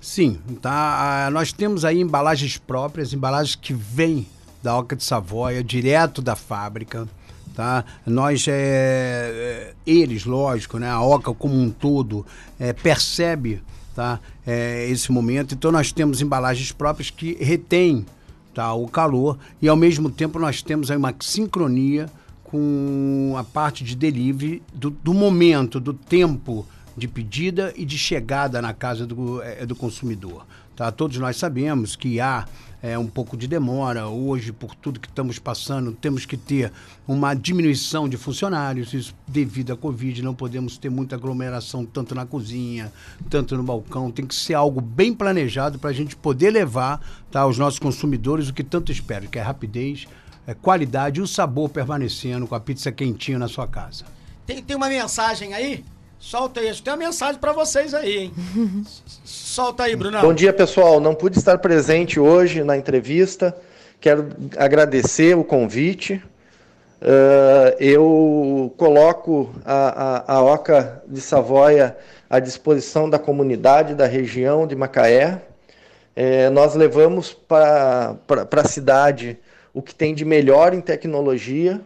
Sim, 0.00 0.40
tá. 0.60 1.28
Nós 1.32 1.52
temos 1.52 1.84
aí 1.84 2.00
embalagens 2.00 2.58
próprias, 2.58 3.12
embalagens 3.12 3.56
que 3.56 3.72
vêm 3.72 4.26
da 4.62 4.76
Oca 4.76 4.94
de 4.94 5.02
Savoia, 5.02 5.62
direto 5.62 6.20
da 6.20 6.36
fábrica. 6.36 7.08
Tá? 7.54 7.84
Nós, 8.04 8.44
é, 8.48 9.72
eles, 9.86 10.24
lógico, 10.24 10.78
né? 10.78 10.90
a 10.90 11.00
Oca 11.00 11.32
como 11.32 11.54
um 11.54 11.70
todo, 11.70 12.26
é, 12.60 12.72
percebe 12.72 13.62
tá? 13.96 14.20
É, 14.46 14.86
esse 14.90 15.10
momento. 15.10 15.54
Então 15.54 15.72
nós 15.72 15.90
temos 15.90 16.20
embalagens 16.20 16.70
próprias 16.70 17.10
que 17.10 17.32
retêm 17.42 18.04
tá, 18.54 18.72
o 18.74 18.86
calor, 18.86 19.38
e 19.60 19.68
ao 19.68 19.76
mesmo 19.76 20.10
tempo 20.10 20.38
nós 20.38 20.62
temos 20.62 20.90
aí 20.90 20.96
uma 20.96 21.14
sincronia 21.20 22.06
com 22.56 23.34
a 23.36 23.44
parte 23.44 23.84
de 23.84 23.94
delivery 23.94 24.62
do, 24.72 24.88
do 24.88 25.12
momento, 25.12 25.78
do 25.78 25.92
tempo 25.92 26.66
de 26.96 27.06
pedida 27.06 27.74
e 27.76 27.84
de 27.84 27.98
chegada 27.98 28.62
na 28.62 28.72
casa 28.72 29.06
do, 29.06 29.42
é, 29.42 29.66
do 29.66 29.76
consumidor. 29.76 30.46
Tá? 30.74 30.90
Todos 30.90 31.18
nós 31.18 31.36
sabemos 31.36 31.94
que 31.94 32.18
há 32.18 32.46
é, 32.82 32.98
um 32.98 33.06
pouco 33.06 33.36
de 33.36 33.46
demora. 33.46 34.08
Hoje, 34.08 34.52
por 34.52 34.74
tudo 34.74 34.98
que 34.98 35.06
estamos 35.06 35.38
passando, 35.38 35.92
temos 35.92 36.24
que 36.24 36.38
ter 36.38 36.72
uma 37.06 37.34
diminuição 37.34 38.08
de 38.08 38.16
funcionários. 38.16 38.94
Isso 38.94 39.14
devido 39.28 39.74
à 39.74 39.76
Covid, 39.76 40.22
não 40.22 40.34
podemos 40.34 40.78
ter 40.78 40.88
muita 40.88 41.14
aglomeração 41.14 41.84
tanto 41.84 42.14
na 42.14 42.24
cozinha, 42.24 42.90
tanto 43.28 43.54
no 43.54 43.62
balcão. 43.62 44.10
Tem 44.10 44.24
que 44.24 44.34
ser 44.34 44.54
algo 44.54 44.80
bem 44.80 45.12
planejado 45.12 45.78
para 45.78 45.90
a 45.90 45.94
gente 45.94 46.16
poder 46.16 46.50
levar 46.52 47.06
tá, 47.30 47.40
aos 47.40 47.58
nossos 47.58 47.78
consumidores 47.78 48.48
o 48.48 48.54
que 48.54 48.64
tanto 48.64 48.90
esperam, 48.90 49.26
que 49.28 49.38
é 49.38 49.42
rapidez, 49.42 50.06
é 50.46 50.54
qualidade 50.54 51.20
e 51.20 51.22
o 51.22 51.26
sabor 51.26 51.68
permanecendo 51.68 52.46
com 52.46 52.54
a 52.54 52.60
pizza 52.60 52.92
quentinha 52.92 53.38
na 53.38 53.48
sua 53.48 53.66
casa. 53.66 54.04
Tem, 54.46 54.62
tem 54.62 54.76
uma 54.76 54.88
mensagem 54.88 55.52
aí? 55.52 55.84
Solta 56.18 56.62
isso. 56.62 56.82
Tem 56.82 56.92
uma 56.92 56.98
mensagem 56.98 57.40
para 57.40 57.52
vocês 57.52 57.92
aí, 57.92 58.16
hein? 58.16 58.32
Solta 59.24 59.84
aí, 59.84 59.96
Bruno. 59.96 60.20
Bom 60.20 60.32
dia, 60.32 60.52
pessoal. 60.52 61.00
Não 61.00 61.14
pude 61.14 61.38
estar 61.38 61.58
presente 61.58 62.20
hoje 62.20 62.62
na 62.62 62.76
entrevista. 62.76 63.56
Quero 64.00 64.28
agradecer 64.56 65.36
o 65.36 65.44
convite. 65.44 66.22
Uh, 67.02 67.76
eu 67.78 68.74
coloco 68.76 69.54
a, 69.64 70.32
a, 70.32 70.36
a 70.36 70.42
Oca 70.42 71.02
de 71.06 71.20
Savoia 71.20 71.96
à 72.30 72.38
disposição 72.38 73.10
da 73.10 73.18
comunidade 73.18 73.94
da 73.94 74.06
região 74.06 74.66
de 74.66 74.74
Macaé. 74.74 75.42
É, 76.14 76.48
nós 76.48 76.74
levamos 76.74 77.34
para 77.34 78.16
a 78.50 78.64
cidade 78.64 79.38
o 79.76 79.82
que 79.82 79.94
tem 79.94 80.14
de 80.14 80.24
melhor 80.24 80.72
em 80.72 80.80
tecnologia, 80.80 81.82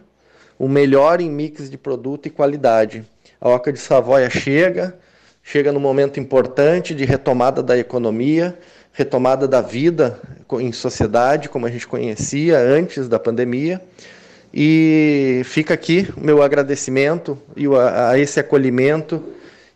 o 0.57 0.69
melhor 0.69 1.19
em 1.19 1.29
mix 1.29 1.69
de 1.69 1.77
produto 1.77 2.25
e 2.25 2.29
qualidade. 2.29 3.05
A 3.39 3.49
Oca 3.49 3.73
de 3.73 3.79
Savoia 3.79 4.29
chega, 4.29 4.97
chega 5.43 5.73
no 5.73 5.79
momento 5.79 6.17
importante 6.17 6.95
de 6.95 7.03
retomada 7.03 7.61
da 7.61 7.77
economia, 7.77 8.57
retomada 8.93 9.45
da 9.45 9.59
vida 9.59 10.17
em 10.53 10.71
sociedade, 10.71 11.49
como 11.49 11.65
a 11.65 11.69
gente 11.69 11.85
conhecia 11.85 12.57
antes 12.59 13.09
da 13.09 13.19
pandemia. 13.19 13.81
E 14.53 15.41
fica 15.43 15.73
aqui 15.73 16.07
o 16.15 16.21
meu 16.21 16.41
agradecimento 16.41 17.37
a 18.07 18.17
esse 18.17 18.39
acolhimento 18.39 19.21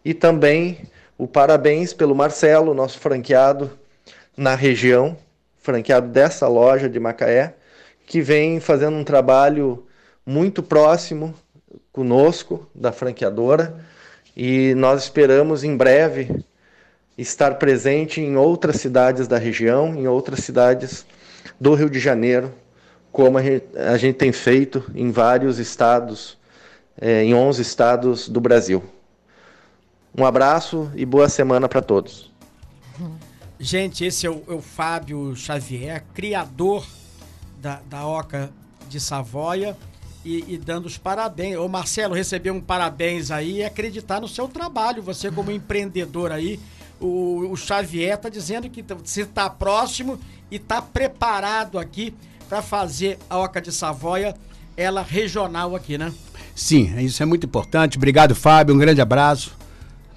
e 0.06 0.14
também 0.14 0.78
o 1.18 1.28
parabéns 1.28 1.92
pelo 1.92 2.16
Marcelo, 2.16 2.74
nosso 2.74 2.98
franqueado 2.98 3.72
na 4.38 4.56
região, 4.56 5.18
franqueado 5.58 6.08
dessa 6.08 6.48
loja 6.48 6.88
de 6.88 6.98
Macaé, 6.98 7.56
que 8.06 8.22
vem 8.22 8.60
fazendo 8.60 8.98
um 8.98 9.04
trabalho 9.04 9.86
muito 10.26 10.62
próximo 10.62 11.34
conosco, 11.92 12.70
da 12.74 12.92
franqueadora, 12.92 13.76
e 14.36 14.74
nós 14.76 15.04
esperamos 15.04 15.64
em 15.64 15.76
breve 15.76 16.44
estar 17.18 17.56
presente 17.56 18.20
em 18.20 18.36
outras 18.36 18.78
cidades 18.78 19.28
da 19.28 19.38
região, 19.38 19.96
em 19.96 20.08
outras 20.08 20.40
cidades 20.40 21.06
do 21.60 21.74
Rio 21.74 21.90
de 21.90 22.00
Janeiro, 22.00 22.54
como 23.12 23.38
a 23.38 23.98
gente, 23.98 24.18
tem 24.18 24.34
feito 24.34 24.84
em 24.94 25.10
vários 25.10 25.58
estados, 25.58 26.38
é, 27.00 27.24
em 27.24 27.34
11 27.34 27.62
estados 27.62 28.28
do 28.28 28.42
Brasil. 28.42 28.84
Um 30.18 30.26
abraço 30.26 30.92
e 30.96 31.06
boa 31.06 31.30
semana 31.30 31.70
para 31.70 31.82
todos. 31.82 32.32
Gente, 33.58 34.04
esse 34.04 34.28
é 34.28 34.30
o, 34.30 34.44
é 34.50 34.54
o, 34.54 34.62
Fábio 34.62 35.34
Xavier, 35.36 36.04
criador 36.14 36.86
da, 37.66 37.82
da 37.90 38.06
Oca 38.06 38.52
de 38.88 39.00
Savoia 39.00 39.76
e, 40.24 40.54
e, 40.54 40.58
dando 40.58 40.86
os 40.86 41.00
parabéns. 41.00 41.58
Ô 41.58 41.68
Marcelo, 41.68 42.14
receber 42.14 42.52
um 42.52 42.62
parabéns 42.62 43.32
aí 43.32 43.58
e 43.58 43.64
acreditar 43.64 44.22
no 44.22 44.28
seu 44.28 44.48
trabalho. 44.48 45.02
Você 45.02 45.32
como 45.32 45.50
empreendedor 45.50 46.32
aí, 46.32 46.60
o, 47.02 47.50
o 47.52 47.58
Xavier 47.58 48.16
tá 48.20 48.30
dizendo 48.30 48.70
que 48.70 48.84
você 48.84 49.22
está 49.22 49.50
próximo 49.50 50.20
e 50.52 50.58
está 50.58 50.80
preparado 50.80 51.80
aqui 51.80 52.14
para 52.48 52.62
fazer 52.62 53.18
a 53.28 53.40
Oca 53.40 53.60
de 53.60 53.72
Savoia, 53.72 54.36
ela 54.78 55.02
regional 55.02 55.76
aqui, 55.76 55.98
né? 55.98 56.14
Sim, 56.54 56.96
isso 57.00 57.24
é 57.24 57.26
muito 57.26 57.48
importante. 57.48 57.98
Obrigado, 57.98 58.36
Fábio. 58.36 58.76
Um 58.76 58.78
grande 58.78 59.02
abraço. 59.02 59.58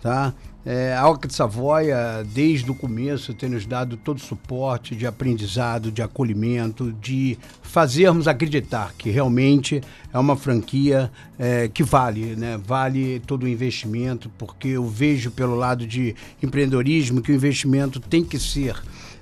Tá? 0.03 0.35
É, 0.71 0.93
a 0.93 1.01
Alca 1.01 1.27
de 1.27 1.33
Savoia, 1.33 2.23
desde 2.35 2.71
o 2.71 2.75
começo, 2.75 3.33
tem 3.33 3.49
nos 3.49 3.65
dado 3.65 3.97
todo 3.97 4.19
o 4.19 4.21
suporte 4.21 4.95
de 4.95 5.07
aprendizado, 5.07 5.91
de 5.91 6.03
acolhimento, 6.03 6.93
de 7.01 7.39
fazermos 7.63 8.29
acreditar 8.29 8.93
que 8.99 9.09
realmente 9.09 9.81
é 10.13 10.19
uma 10.19 10.37
franquia 10.37 11.11
é, 11.39 11.69
que 11.69 11.83
vale, 11.83 12.37
né? 12.37 12.61
vale 12.63 13.19
todo 13.21 13.45
o 13.45 13.49
investimento, 13.49 14.31
porque 14.37 14.69
eu 14.69 14.87
vejo 14.87 15.31
pelo 15.31 15.55
lado 15.55 15.87
de 15.87 16.15
empreendedorismo 16.43 17.23
que 17.23 17.33
o 17.33 17.35
investimento 17.35 17.99
tem 17.99 18.23
que 18.23 18.39
ser 18.39 18.77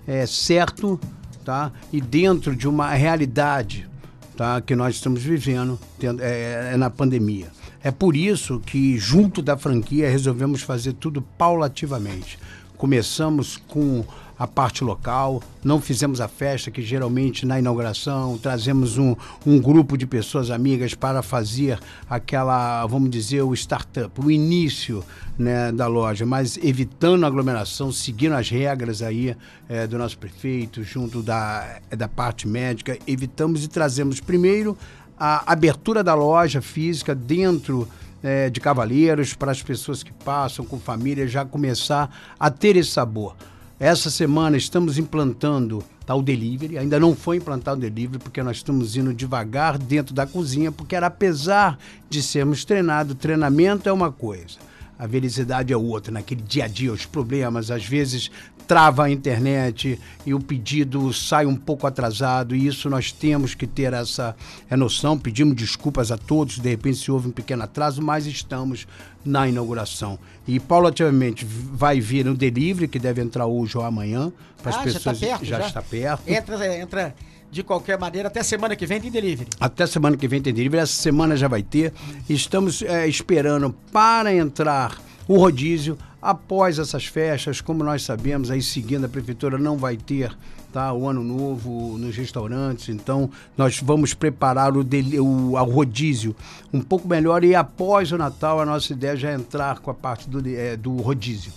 é, 0.05 0.27
certo 0.27 0.99
tá? 1.45 1.71
e 1.93 2.01
dentro 2.01 2.57
de 2.57 2.67
uma 2.67 2.91
realidade 2.91 3.89
tá? 4.37 4.61
que 4.61 4.75
nós 4.75 4.97
estamos 4.97 5.23
vivendo 5.23 5.79
é, 6.21 6.71
é 6.73 6.77
na 6.77 6.91
pandemia. 6.91 7.55
É 7.87 7.93
por 7.93 8.17
isso 8.17 8.59
que, 8.59 8.99
junto 8.99 9.41
da 9.41 9.57
franquia, 9.57 10.11
resolvemos 10.11 10.61
fazer 10.61 10.95
tudo 10.95 11.23
paulativamente. 11.23 12.37
Começamos 12.77 13.59
com 13.69 14.05
a 14.37 14.45
parte 14.45 14.83
local, 14.83 15.41
não 15.63 15.81
fizemos 15.81 16.21
a 16.21 16.27
festa, 16.27 16.69
que 16.69 16.83
geralmente 16.83 17.47
na 17.47 17.61
inauguração 17.61 18.37
trazemos 18.39 18.99
um, 18.99 19.15
um 19.47 19.61
grupo 19.61 19.97
de 19.97 20.05
pessoas 20.05 20.51
amigas 20.51 20.95
para 20.95 21.23
fazer 21.23 21.79
aquela, 22.11 22.85
vamos 22.87 23.09
dizer, 23.09 23.43
o 23.43 23.55
startup, 23.55 24.11
o 24.21 24.33
início 24.33 25.05
né, 25.39 25.71
da 25.71 25.87
loja, 25.87 26.27
mas 26.27 26.59
evitando 26.59 27.23
a 27.23 27.29
aglomeração, 27.29 27.93
seguindo 27.93 28.33
as 28.33 28.51
regras 28.51 29.01
aí 29.01 29.37
é, 29.69 29.87
do 29.87 29.97
nosso 29.97 30.19
prefeito, 30.19 30.83
junto 30.83 31.23
da, 31.23 31.79
da 31.97 32.09
parte 32.09 32.49
médica, 32.49 32.99
evitamos 33.07 33.63
e 33.63 33.69
trazemos 33.69 34.19
primeiro 34.19 34.77
a 35.19 35.51
abertura 35.51 36.03
da 36.03 36.15
loja 36.15 36.61
física 36.61 37.15
dentro 37.15 37.89
é, 38.23 38.51
de 38.51 38.61
Cavaleiros 38.61 39.35
para 39.35 39.53
as 39.53 39.63
pessoas 39.63 40.03
que 40.03 40.13
passam 40.13 40.65
com 40.65 40.79
família 40.79 41.27
já 41.27 41.45
começar 41.45 42.11
a 42.39 42.51
ter 42.51 42.77
esse 42.77 42.91
sabor. 42.91 43.37
Essa 43.79 44.11
semana 44.11 44.57
estamos 44.57 44.97
implantando 44.99 45.85
tá, 46.07 46.15
o 46.15 46.23
delivery, 46.23 46.79
ainda 46.79 46.99
não 46.99 47.15
foi 47.15 47.37
implantado 47.37 47.79
o 47.79 47.81
delivery 47.81 48.19
porque 48.19 48.43
nós 48.43 48.57
estamos 48.57 48.97
indo 48.97 49.13
devagar 49.13 49.77
dentro 49.77 50.15
da 50.15 50.27
cozinha, 50.27 50.73
porque 50.73 50.97
era 50.97 51.09
apesar 51.09 51.79
de 52.09 52.23
sermos 52.23 52.65
treinados, 52.65 53.17
treinamento 53.17 53.89
é 53.89 53.93
uma 53.93 54.11
coisa 54.11 54.59
a 54.99 55.07
velocidade 55.07 55.73
é 55.73 55.77
outra, 55.77 56.13
naquele 56.13 56.43
dia 56.43 56.65
a 56.65 56.69
dia, 56.69 56.93
os 56.93 57.05
problemas, 57.05 57.71
às 57.71 57.85
vezes 57.85 58.31
trava 58.67 59.05
a 59.05 59.11
internet 59.11 59.99
e 60.25 60.35
o 60.35 60.41
pedido 60.41 61.13
sai 61.13 61.47
um 61.47 61.55
pouco 61.55 61.87
atrasado, 61.87 62.55
e 62.55 62.67
isso 62.67 62.91
nós 62.91 63.13
temos 63.13 63.55
que 63.55 63.67
ter 63.67 63.93
essa 63.93 64.35
é, 64.69 64.77
noção. 64.77 65.17
Pedimos 65.17 65.55
desculpas 65.55 66.11
a 66.11 66.19
todos, 66.19 66.59
de 66.59 66.69
repente 66.69 66.99
se 66.99 67.11
houve 67.11 67.29
um 67.29 67.31
pequeno 67.31 67.63
atraso, 67.63 68.03
mas 68.03 68.27
estamos 68.27 68.87
na 69.25 69.49
inauguração. 69.49 70.19
E 70.47 70.59
paulatinamente 70.59 71.45
vai 71.45 72.01
vir 72.01 72.25
no 72.25 72.35
delivery, 72.35 72.89
que 72.89 72.99
deve 72.99 73.23
entrar 73.23 73.47
hoje 73.47 73.79
ou 73.79 73.85
amanhã, 73.85 74.33
para 74.63 74.71
as 74.71 74.77
ah, 74.77 74.83
pessoas. 74.83 75.19
Já, 75.19 75.27
tá 75.27 75.27
perto, 75.27 75.45
já, 75.45 75.61
já 75.61 75.67
está 75.67 75.83
perto. 75.83 76.29
Entra, 76.29 76.77
entra 76.77 77.15
de 77.57 77.63
qualquer 77.63 77.99
maneira, 77.99 78.29
até 78.29 78.43
semana 78.43 78.77
que 78.77 78.85
vem 78.85 79.01
tem 79.01 79.11
delivery. 79.11 79.49
Até 79.59 79.87
semana 79.87 80.15
que 80.15 80.29
vem 80.29 80.43
tem 80.43 80.53
delivery, 80.53 80.83
essa 80.83 80.93
semana 80.93 81.35
já 81.39 81.49
vai 81.49 81.63
ter. 81.63 81.91
Estamos 82.29 82.83
é, 82.83 83.09
esperando 83.09 83.75
para 83.91 84.35
entrar 84.35 85.01
o 85.27 85.39
rodízio 85.39 85.97
após 86.21 86.79
essas 86.79 87.07
festas, 87.07 87.63
como 87.63 87.83
nós 87.83 88.03
sabemos, 88.03 88.51
aí 88.51 88.61
seguindo 88.61 89.07
a 89.07 89.09
prefeitura 89.09 89.57
não 89.57 89.79
vai 89.79 89.97
ter 89.97 90.37
tá, 90.71 90.93
o 90.93 91.09
ano 91.09 91.25
novo 91.25 91.97
nos 91.97 92.15
restaurantes, 92.15 92.91
então 92.91 93.31
nós 93.57 93.81
vamos 93.81 94.13
preparar 94.13 94.77
o, 94.77 94.85
dele, 94.85 95.19
o, 95.19 95.53
o 95.53 95.65
rodízio 95.65 96.37
um 96.75 96.83
pouco 96.83 97.09
melhor 97.09 97.43
e 97.43 97.55
após 97.55 98.13
o 98.13 98.19
Natal 98.19 98.61
a 98.61 98.67
nossa 98.67 98.93
ideia 98.93 99.17
já 99.17 99.31
é 99.31 99.35
entrar 99.35 99.79
com 99.79 99.91
a 99.91 99.95
parte 99.95 100.29
do, 100.29 100.47
é, 100.47 100.77
do 100.77 100.95
rodízio. 100.97 101.53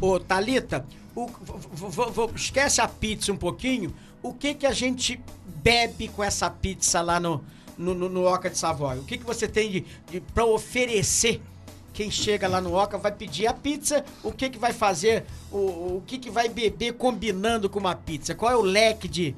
Ô, 0.00 0.18
Thalita, 0.18 0.84
o, 1.14 1.30
esquece 2.34 2.80
a 2.80 2.88
pizza 2.88 3.32
um 3.32 3.36
pouquinho. 3.36 3.94
O 4.26 4.34
que 4.34 4.54
que 4.54 4.66
a 4.66 4.72
gente 4.72 5.20
bebe 5.62 6.08
com 6.08 6.22
essa 6.24 6.50
pizza 6.50 7.00
lá 7.00 7.20
no, 7.20 7.44
no, 7.78 7.94
no, 7.94 8.08
no 8.08 8.24
Oca 8.24 8.50
de 8.50 8.58
Savoy? 8.58 8.98
O 8.98 9.04
que, 9.04 9.18
que 9.18 9.24
você 9.24 9.46
tem 9.46 9.70
de, 9.70 9.84
de 10.10 10.20
para 10.20 10.44
oferecer 10.44 11.40
quem 11.94 12.10
chega 12.10 12.48
lá 12.48 12.60
no 12.60 12.74
Oca 12.74 12.98
vai 12.98 13.12
pedir 13.12 13.46
a 13.46 13.54
pizza, 13.54 14.04
o 14.24 14.32
que 14.32 14.50
que 14.50 14.58
vai 14.58 14.72
fazer, 14.72 15.24
o, 15.50 15.56
o 15.56 16.02
que 16.04 16.18
que 16.18 16.28
vai 16.28 16.48
beber 16.48 16.94
combinando 16.94 17.70
com 17.70 17.78
uma 17.78 17.94
pizza? 17.94 18.34
Qual 18.34 18.50
é 18.50 18.56
o 18.56 18.62
leque 18.62 19.06
de, 19.06 19.32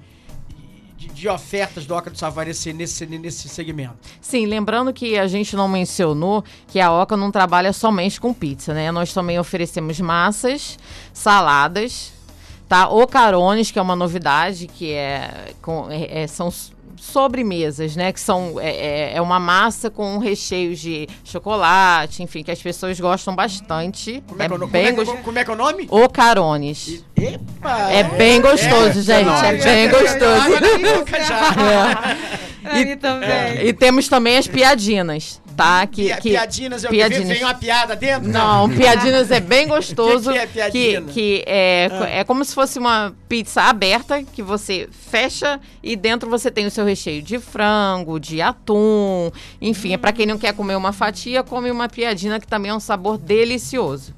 de, 0.96 1.08
de, 1.08 1.28
ofertas 1.28 1.84
do 1.84 1.94
Oca 1.94 2.08
do 2.08 2.16
Savoy 2.16 2.46
nesse, 2.46 2.72
nesse, 2.72 3.06
nesse 3.06 3.46
segmento. 3.46 3.98
Sim, 4.22 4.46
lembrando 4.46 4.90
que 4.90 5.18
a 5.18 5.26
gente 5.26 5.54
não 5.54 5.68
mencionou 5.68 6.42
que 6.66 6.80
a 6.80 6.90
Oca 6.90 7.14
não 7.14 7.30
trabalha 7.30 7.74
somente 7.74 8.18
com 8.18 8.32
pizza, 8.32 8.72
né? 8.72 8.90
Nós 8.90 9.12
também 9.12 9.38
oferecemos 9.38 10.00
massas, 10.00 10.78
saladas, 11.12 12.17
tá? 12.68 12.88
O 12.88 13.06
carones, 13.06 13.70
que 13.70 13.78
é 13.78 13.82
uma 13.82 13.96
novidade, 13.96 14.66
que 14.66 14.92
é, 14.92 15.52
com, 15.62 15.90
é, 15.90 16.22
é 16.22 16.26
são 16.26 16.52
sobremesas, 17.00 17.96
né? 17.96 18.12
Que 18.12 18.20
são 18.20 18.60
é, 18.60 18.70
é, 18.70 19.16
é 19.16 19.22
uma 19.22 19.40
massa 19.40 19.90
com 19.90 20.18
recheios 20.18 20.78
de 20.78 21.08
chocolate, 21.24 22.22
enfim, 22.22 22.42
que 22.42 22.50
as 22.50 22.60
pessoas 22.60 22.98
gostam 23.00 23.34
bastante. 23.34 24.22
Como 24.26 24.42
é, 24.42 24.46
é, 24.46 24.48
bem 24.66 24.94
como, 24.94 25.10
é, 25.10 25.16
como 25.16 25.38
é 25.38 25.44
que 25.44 25.50
é 25.50 25.54
o 25.54 25.56
nome? 25.56 25.88
O 25.90 26.08
Carones. 26.08 27.04
Epa! 27.16 27.90
É 27.90 28.02
bem 28.04 28.40
gostoso, 28.40 29.02
gente. 29.02 29.44
É, 29.44 29.56
bem 29.56 29.88
gostoso. 29.88 30.48
E, 32.70 33.68
e 33.68 33.72
temos 33.72 34.08
também 34.08 34.36
as 34.36 34.46
piadinas 34.46 35.40
tá? 35.58 35.84
Que, 35.88 36.14
que 36.18 36.30
piadinas 36.30 36.84
é 36.84 36.88
piadinas. 36.88 37.26
Vem 37.26 37.42
uma 37.42 37.54
piada 37.54 37.96
dentro? 37.96 38.28
Não, 38.28 38.70
piadinas 38.70 39.28
é 39.32 39.40
bem 39.40 39.66
gostoso. 39.68 40.32
que, 40.32 40.46
que 40.46 40.60
é 40.60 40.70
Que, 40.70 41.00
que 41.02 41.44
é, 41.44 41.88
ah. 41.90 42.08
é 42.08 42.24
como 42.24 42.44
se 42.44 42.54
fosse 42.54 42.78
uma 42.78 43.12
pizza 43.28 43.62
aberta 43.62 44.22
que 44.22 44.40
você 44.40 44.88
fecha 44.92 45.60
e 45.82 45.96
dentro 45.96 46.30
você 46.30 46.48
tem 46.48 46.64
o 46.64 46.70
seu 46.70 46.84
recheio 46.84 47.20
de 47.20 47.40
frango, 47.40 48.20
de 48.20 48.40
atum, 48.40 49.32
enfim, 49.60 49.90
hum. 49.90 49.94
é 49.94 49.96
para 49.96 50.12
quem 50.12 50.26
não 50.26 50.38
quer 50.38 50.54
comer 50.54 50.76
uma 50.76 50.92
fatia, 50.92 51.42
come 51.42 51.72
uma 51.72 51.88
piadina 51.88 52.38
que 52.38 52.46
também 52.46 52.70
é 52.70 52.74
um 52.74 52.80
sabor 52.80 53.18
delicioso. 53.18 54.14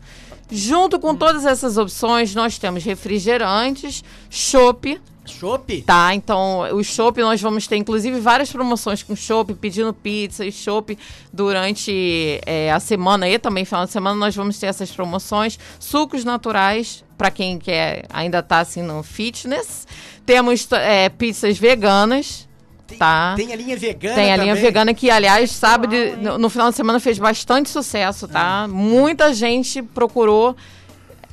Junto 0.50 0.98
com 0.98 1.12
hum. 1.12 1.16
todas 1.16 1.46
essas 1.46 1.78
opções, 1.78 2.34
nós 2.34 2.58
temos 2.58 2.84
refrigerantes, 2.84 4.04
chopp, 4.28 5.00
Chopp? 5.30 5.82
Tá, 5.82 6.14
então 6.14 6.60
o 6.74 6.82
chopp 6.82 7.20
nós 7.20 7.40
vamos 7.40 7.66
ter 7.66 7.76
inclusive 7.76 8.20
várias 8.20 8.50
promoções 8.52 9.02
com 9.02 9.14
chopp, 9.16 9.54
pedindo 9.54 9.92
pizza 9.92 10.44
e 10.44 10.52
chopp 10.52 10.96
durante 11.32 12.40
é, 12.44 12.70
a 12.72 12.80
semana 12.80 13.28
e 13.28 13.38
também 13.38 13.64
final 13.64 13.86
de 13.86 13.92
semana 13.92 14.16
nós 14.16 14.34
vamos 14.34 14.58
ter 14.58 14.66
essas 14.66 14.90
promoções. 14.90 15.58
Sucos 15.78 16.24
naturais, 16.24 17.04
para 17.16 17.30
quem 17.30 17.58
quer 17.58 18.06
ainda 18.10 18.42
tá 18.42 18.60
assim 18.60 18.82
no 18.82 19.02
fitness. 19.02 19.86
Temos 20.26 20.70
é, 20.72 21.08
pizzas 21.08 21.58
veganas, 21.58 22.48
tem, 22.90 22.98
tá? 22.98 23.34
Tem 23.36 23.52
a 23.52 23.56
linha 23.56 23.76
vegana 23.76 24.14
Tem 24.14 24.32
a 24.32 24.36
linha 24.36 24.54
vegana 24.54 24.94
que, 24.94 25.10
aliás, 25.10 25.50
sabe, 25.50 25.86
de, 25.86 26.16
no, 26.16 26.38
no, 26.38 26.50
final 26.50 26.70
de 26.70 26.76
semana 26.76 26.98
fez 26.98 27.18
bastante 27.18 27.70
sucesso, 27.70 28.26
tá? 28.26 28.64
Ah. 28.64 28.68
Muita 28.68 29.32
gente 29.32 29.82
procurou 29.82 30.56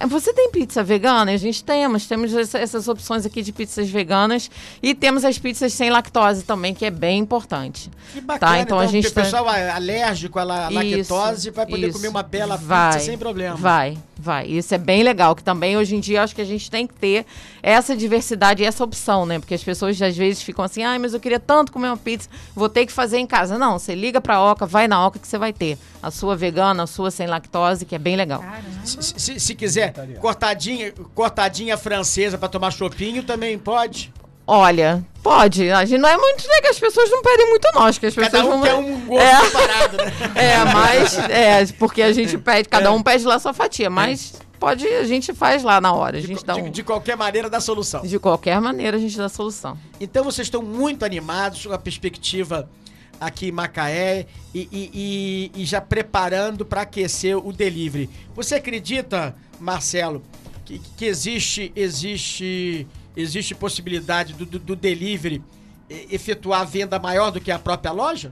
você 0.05 0.33
tem 0.33 0.51
pizza 0.51 0.83
vegana? 0.83 1.31
A 1.31 1.37
gente 1.37 1.63
temos. 1.63 2.05
Temos 2.05 2.33
essas 2.53 2.87
opções 2.87 3.25
aqui 3.25 3.41
de 3.41 3.51
pizzas 3.51 3.89
veganas. 3.89 4.49
E 4.81 4.93
temos 4.93 5.25
as 5.25 5.37
pizzas 5.37 5.73
sem 5.73 5.89
lactose 5.89 6.43
também, 6.43 6.73
que 6.73 6.85
é 6.85 6.91
bem 6.91 7.19
importante. 7.19 7.89
Que 8.13 8.21
tá? 8.21 8.27
bacana. 8.27 8.51
Tá? 8.51 8.59
Então, 8.59 8.77
então, 8.77 8.79
a 8.79 8.85
gente 8.85 9.07
o 9.07 9.13
pessoal 9.13 9.45
tá... 9.45 9.75
alérgico 9.75 10.37
à 10.37 10.43
lactose 10.43 11.49
vai 11.49 11.65
poder 11.65 11.87
isso. 11.87 11.97
comer 11.97 12.09
uma 12.09 12.23
bela 12.23 12.57
vai, 12.57 12.93
pizza 12.93 13.05
sem 13.05 13.17
problema. 13.17 13.55
Vai, 13.55 13.97
vai. 14.21 14.47
Isso 14.47 14.73
é 14.73 14.77
bem 14.77 15.03
legal. 15.03 15.35
Que 15.35 15.43
também, 15.43 15.77
hoje 15.77 15.95
em 15.95 15.99
dia, 15.99 16.23
acho 16.23 16.35
que 16.35 16.41
a 16.41 16.45
gente 16.45 16.69
tem 16.69 16.85
que 16.87 16.93
ter 16.93 17.25
essa 17.61 17.95
diversidade 17.95 18.63
e 18.63 18.65
essa 18.65 18.83
opção, 18.83 19.25
né? 19.25 19.39
Porque 19.39 19.53
as 19.53 19.63
pessoas, 19.63 20.01
às 20.01 20.15
vezes, 20.15 20.41
ficam 20.41 20.63
assim, 20.63 20.83
ai, 20.83 20.97
mas 20.97 21.13
eu 21.13 21.19
queria 21.19 21.39
tanto 21.39 21.71
comer 21.71 21.87
uma 21.87 21.97
pizza, 21.97 22.29
vou 22.55 22.69
ter 22.69 22.85
que 22.85 22.91
fazer 22.91 23.17
em 23.17 23.27
casa. 23.27 23.57
Não, 23.57 23.77
você 23.77 23.95
liga 23.95 24.19
pra 24.21 24.41
Oca, 24.41 24.65
vai 24.65 24.87
na 24.87 25.05
Oca 25.05 25.19
que 25.19 25.27
você 25.27 25.37
vai 25.37 25.53
ter. 25.53 25.77
A 26.01 26.11
sua 26.11 26.35
vegana, 26.35 26.83
a 26.83 26.87
sua 26.87 27.11
sem 27.11 27.27
lactose, 27.27 27.85
que 27.85 27.95
é 27.95 27.99
bem 27.99 28.15
legal. 28.15 28.43
Se, 28.83 28.97
se, 29.01 29.39
se 29.39 29.55
quiser 29.55 29.93
cortadinha, 30.19 30.93
cortadinha 31.13 31.77
francesa 31.77 32.37
para 32.37 32.47
tomar 32.47 32.71
chopinho 32.71 33.23
também 33.23 33.57
pode? 33.57 34.13
Olha, 34.47 35.05
pode. 35.21 35.69
A 35.69 35.83
gente 35.83 35.99
não 35.99 36.07
é 36.07 36.15
muito 36.15 36.47
legal, 36.47 36.71
as 36.71 36.79
pessoas 36.79 37.11
não 37.11 37.21
pedem 37.21 37.49
muito 37.49 37.67
nós, 37.75 37.97
que 37.97 38.05
as 38.05 38.15
cada 38.15 38.29
pessoas 38.29 38.45
um 38.45 38.49
não 38.57 38.61
quer 38.63 38.75
um 38.75 39.05
gosto 39.05 39.21
é. 39.21 39.45
separado, 39.45 39.97
né? 39.97 40.13
É, 40.35 40.65
mas 40.73 41.17
é, 41.17 41.65
porque 41.77 42.01
a 42.01 42.13
gente 42.13 42.37
pede, 42.37 42.69
cada 42.69 42.87
é. 42.87 42.89
um 42.89 43.03
pede 43.03 43.25
lá 43.25 43.37
sua 43.37 43.53
fatia, 43.53 43.89
mas 43.89 44.35
pode, 44.57 44.87
a 44.87 45.03
gente 45.03 45.33
faz 45.33 45.63
lá 45.63 45.81
na 45.81 45.91
hora, 45.93 46.17
a 46.17 46.21
gente 46.21 46.39
de, 46.39 46.45
dá 46.45 46.55
um... 46.55 46.63
de, 46.63 46.69
de 46.69 46.83
qualquer 46.83 47.17
maneira 47.17 47.49
dá 47.49 47.59
solução. 47.59 48.03
De 48.03 48.17
qualquer 48.17 48.61
maneira 48.61 48.95
a 48.95 48.99
gente 48.99 49.17
dá 49.17 49.27
solução. 49.27 49.77
Então 49.99 50.23
vocês 50.23 50.47
estão 50.47 50.61
muito 50.61 51.03
animados 51.03 51.65
com 51.65 51.73
a 51.73 51.77
perspectiva 51.77 52.69
aqui 53.19 53.49
em 53.49 53.51
Macaé 53.51 54.27
e, 54.53 54.69
e, 54.71 55.51
e, 55.55 55.61
e 55.61 55.65
já 55.65 55.81
preparando 55.81 56.65
para 56.65 56.81
aquecer 56.81 57.37
o 57.37 57.51
delivery. 57.51 58.09
Você 58.35 58.55
acredita, 58.55 59.35
Marcelo, 59.59 60.23
que, 60.63 60.79
que 60.95 61.05
existe, 61.05 61.71
existe, 61.75 62.87
existe 63.17 63.55
possibilidade 63.55 64.33
do, 64.33 64.45
do, 64.45 64.59
do 64.59 64.75
delivery 64.75 65.41
efetuar 65.89 66.65
venda 66.67 66.99
maior 66.99 67.31
do 67.31 67.41
que 67.41 67.51
a 67.51 67.57
própria 67.59 67.91
loja? 67.91 68.31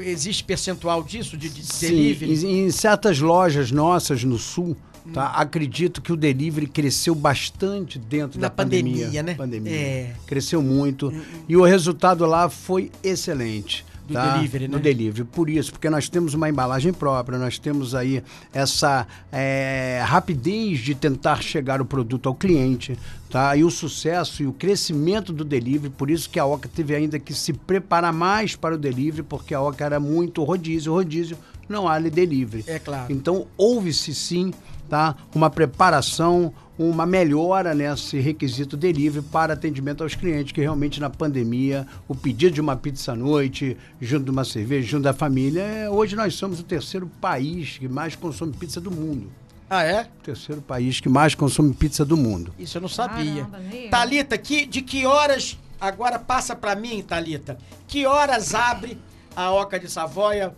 Existe 0.00 0.44
percentual 0.44 1.02
disso, 1.02 1.36
de, 1.36 1.48
de 1.48 1.64
Sim, 1.64 1.88
delivery? 1.88 2.44
Em, 2.44 2.66
em 2.66 2.70
certas 2.70 3.18
lojas 3.18 3.70
nossas 3.70 4.22
no 4.24 4.38
sul, 4.38 4.76
Tá? 5.12 5.28
Acredito 5.28 6.02
que 6.02 6.12
o 6.12 6.16
delivery 6.16 6.66
cresceu 6.66 7.14
bastante 7.14 7.98
dentro 7.98 8.38
Na 8.38 8.48
da 8.48 8.54
pandemia. 8.54 9.06
pandemia 9.06 9.22
né? 9.22 9.34
Pandemia. 9.34 9.72
É. 9.72 10.14
Cresceu 10.26 10.60
muito. 10.60 11.08
Hum, 11.08 11.16
hum. 11.16 11.44
E 11.48 11.56
o 11.56 11.64
resultado 11.64 12.26
lá 12.26 12.50
foi 12.50 12.90
excelente. 13.02 13.86
Do 14.08 14.14
tá? 14.14 14.36
delivery, 14.36 14.68
né? 14.68 14.76
Do 14.78 14.82
delivery. 14.82 15.24
Por 15.24 15.50
isso, 15.50 15.70
porque 15.70 15.90
nós 15.90 16.08
temos 16.08 16.32
uma 16.32 16.48
embalagem 16.48 16.94
própria, 16.94 17.38
nós 17.38 17.58
temos 17.58 17.94
aí 17.94 18.24
essa 18.54 19.06
é, 19.30 20.02
rapidez 20.02 20.78
de 20.78 20.94
tentar 20.94 21.42
chegar 21.42 21.82
o 21.82 21.84
produto 21.84 22.26
ao 22.26 22.34
cliente, 22.34 22.98
tá? 23.28 23.54
E 23.54 23.62
o 23.62 23.70
sucesso 23.70 24.42
e 24.42 24.46
o 24.46 24.52
crescimento 24.54 25.30
do 25.30 25.44
delivery, 25.44 25.92
por 25.92 26.10
isso 26.10 26.30
que 26.30 26.38
a 26.38 26.46
Oca 26.46 26.70
teve 26.74 26.94
ainda 26.94 27.18
que 27.18 27.34
se 27.34 27.52
preparar 27.52 28.12
mais 28.12 28.56
para 28.56 28.76
o 28.76 28.78
delivery, 28.78 29.22
porque 29.22 29.52
a 29.52 29.60
Oca 29.60 29.84
era 29.84 30.00
muito 30.00 30.42
rodízio, 30.42 30.94
rodízio 30.94 31.36
não 31.68 31.88
há 31.88 31.98
delivery. 31.98 32.64
É 32.66 32.78
claro. 32.78 33.12
Então, 33.12 33.46
houve-se 33.56 34.14
sim 34.14 34.52
tá? 34.88 35.14
uma 35.34 35.50
preparação, 35.50 36.52
uma 36.78 37.04
melhora 37.04 37.74
nesse 37.74 38.18
requisito 38.18 38.76
delivery 38.76 39.24
para 39.24 39.52
atendimento 39.52 40.02
aos 40.02 40.14
clientes, 40.14 40.52
que 40.52 40.60
realmente 40.60 41.00
na 41.00 41.10
pandemia, 41.10 41.86
o 42.06 42.14
pedido 42.14 42.54
de 42.54 42.60
uma 42.60 42.76
pizza 42.76 43.12
à 43.12 43.16
noite, 43.16 43.76
junto 44.00 44.24
de 44.24 44.30
uma 44.30 44.44
cerveja, 44.44 44.88
junto 44.88 45.02
da 45.04 45.12
família, 45.12 45.62
é, 45.62 45.90
hoje 45.90 46.16
nós 46.16 46.34
somos 46.34 46.60
o 46.60 46.62
terceiro 46.62 47.10
país 47.20 47.78
que 47.78 47.88
mais 47.88 48.14
consome 48.16 48.52
pizza 48.52 48.80
do 48.80 48.90
mundo. 48.90 49.30
Ah, 49.70 49.82
é? 49.82 50.02
O 50.20 50.24
terceiro 50.24 50.62
país 50.62 50.98
que 50.98 51.10
mais 51.10 51.34
consome 51.34 51.74
pizza 51.74 52.04
do 52.04 52.16
mundo. 52.16 52.54
Isso 52.58 52.78
eu 52.78 52.82
não 52.82 52.88
sabia. 52.88 53.44
Caramba, 53.44 53.58
Talita, 53.90 54.38
que, 54.38 54.64
de 54.64 54.80
que 54.80 55.04
horas, 55.04 55.58
agora 55.78 56.18
passa 56.18 56.56
para 56.56 56.74
mim, 56.74 57.02
Talita, 57.02 57.58
que 57.86 58.06
horas 58.06 58.54
abre 58.54 58.96
a 59.36 59.50
Oca 59.52 59.78
de 59.78 59.90
Savoia? 59.90 60.54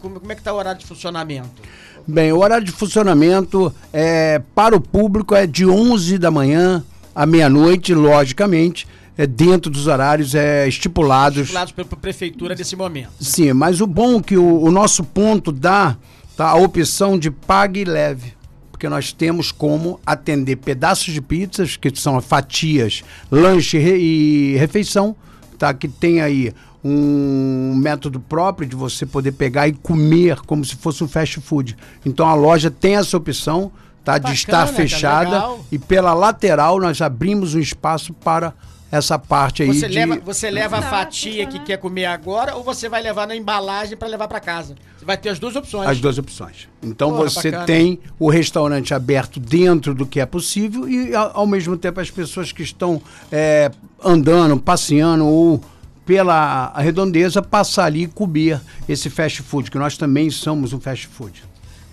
Como, 0.00 0.20
como 0.20 0.32
é 0.32 0.34
que 0.34 0.40
está 0.40 0.52
o 0.52 0.56
horário 0.56 0.80
de 0.80 0.86
funcionamento? 0.86 1.62
Bem, 2.06 2.32
o 2.32 2.38
horário 2.38 2.64
de 2.64 2.72
funcionamento 2.72 3.74
é, 3.92 4.40
para 4.54 4.76
o 4.76 4.80
público 4.80 5.34
é 5.34 5.46
de 5.46 5.66
11 5.66 6.18
da 6.18 6.30
manhã 6.30 6.84
à 7.14 7.26
meia-noite, 7.26 7.94
logicamente, 7.94 8.86
é 9.16 9.26
dentro 9.26 9.70
dos 9.70 9.86
horários 9.86 10.34
é, 10.34 10.66
estipulados. 10.68 11.40
Estipulados 11.40 11.72
pela 11.72 11.88
prefeitura 11.88 12.54
nesse 12.54 12.76
momento. 12.76 13.10
Sim, 13.20 13.52
mas 13.52 13.80
o 13.80 13.86
bom 13.86 14.18
é 14.18 14.22
que 14.22 14.36
o, 14.36 14.62
o 14.62 14.70
nosso 14.70 15.04
ponto 15.04 15.52
dá 15.52 15.96
tá, 16.36 16.48
a 16.48 16.56
opção 16.56 17.18
de 17.18 17.30
pague 17.30 17.80
e 17.80 17.84
leve 17.84 18.40
porque 18.80 18.88
nós 18.88 19.12
temos 19.12 19.52
como 19.52 20.00
atender 20.06 20.56
pedaços 20.56 21.12
de 21.12 21.20
pizzas, 21.20 21.76
que 21.76 21.94
são 21.94 22.18
fatias, 22.22 23.04
lanche 23.30 23.76
e 23.76 24.56
refeição, 24.56 25.14
tá? 25.58 25.74
Que 25.74 25.86
tem 25.86 26.22
aí 26.22 26.50
um 26.82 27.74
método 27.76 28.18
próprio 28.20 28.68
de 28.68 28.74
você 28.74 29.04
poder 29.04 29.32
pegar 29.32 29.68
e 29.68 29.72
comer 29.72 30.40
como 30.40 30.64
se 30.64 30.76
fosse 30.76 31.04
um 31.04 31.08
fast 31.08 31.40
food. 31.40 31.76
Então 32.04 32.26
a 32.26 32.34
loja 32.34 32.70
tem 32.70 32.96
essa 32.96 33.16
opção 33.16 33.70
tá, 34.04 34.12
Bacana, 34.12 34.34
de 34.34 34.40
estar 34.40 34.66
fechada 34.66 35.56
e 35.70 35.78
pela 35.78 36.14
lateral 36.14 36.80
nós 36.80 37.00
abrimos 37.00 37.54
um 37.54 37.60
espaço 37.60 38.14
para 38.14 38.54
essa 38.90 39.18
parte 39.18 39.62
aí. 39.62 39.68
Você 39.68 39.88
de... 39.88 39.94
leva, 39.94 40.20
você 40.24 40.50
leva 40.50 40.78
a 40.78 40.82
fatia 40.82 41.46
que 41.46 41.60
quer 41.60 41.76
comer 41.76 42.06
agora 42.06 42.56
ou 42.56 42.64
você 42.64 42.88
vai 42.88 43.00
levar 43.00 43.26
na 43.26 43.36
embalagem 43.36 43.96
para 43.96 44.08
levar 44.08 44.26
para 44.26 44.40
casa? 44.40 44.74
Você 44.98 45.04
vai 45.04 45.16
ter 45.16 45.28
as 45.28 45.38
duas 45.38 45.54
opções. 45.54 45.88
As 45.88 46.00
duas 46.00 46.18
opções. 46.18 46.68
Então 46.82 47.10
Porra, 47.10 47.30
você 47.30 47.50
bacana. 47.50 47.66
tem 47.66 48.00
o 48.18 48.28
restaurante 48.28 48.92
aberto 48.92 49.38
dentro 49.38 49.94
do 49.94 50.04
que 50.04 50.18
é 50.18 50.26
possível 50.26 50.88
e 50.88 51.14
ao, 51.14 51.40
ao 51.40 51.46
mesmo 51.46 51.76
tempo 51.76 52.00
as 52.00 52.10
pessoas 52.10 52.50
que 52.50 52.62
estão 52.62 53.00
é, 53.30 53.70
andando, 54.02 54.58
passeando 54.58 55.24
ou 55.24 55.62
pela 56.10 56.72
redondeza, 56.76 57.40
passar 57.40 57.84
ali 57.84 58.02
e 58.02 58.06
comer 58.08 58.60
esse 58.88 59.08
fast 59.08 59.44
food, 59.44 59.70
que 59.70 59.78
nós 59.78 59.96
também 59.96 60.28
somos 60.28 60.72
um 60.72 60.80
fast 60.80 61.06
food. 61.06 61.44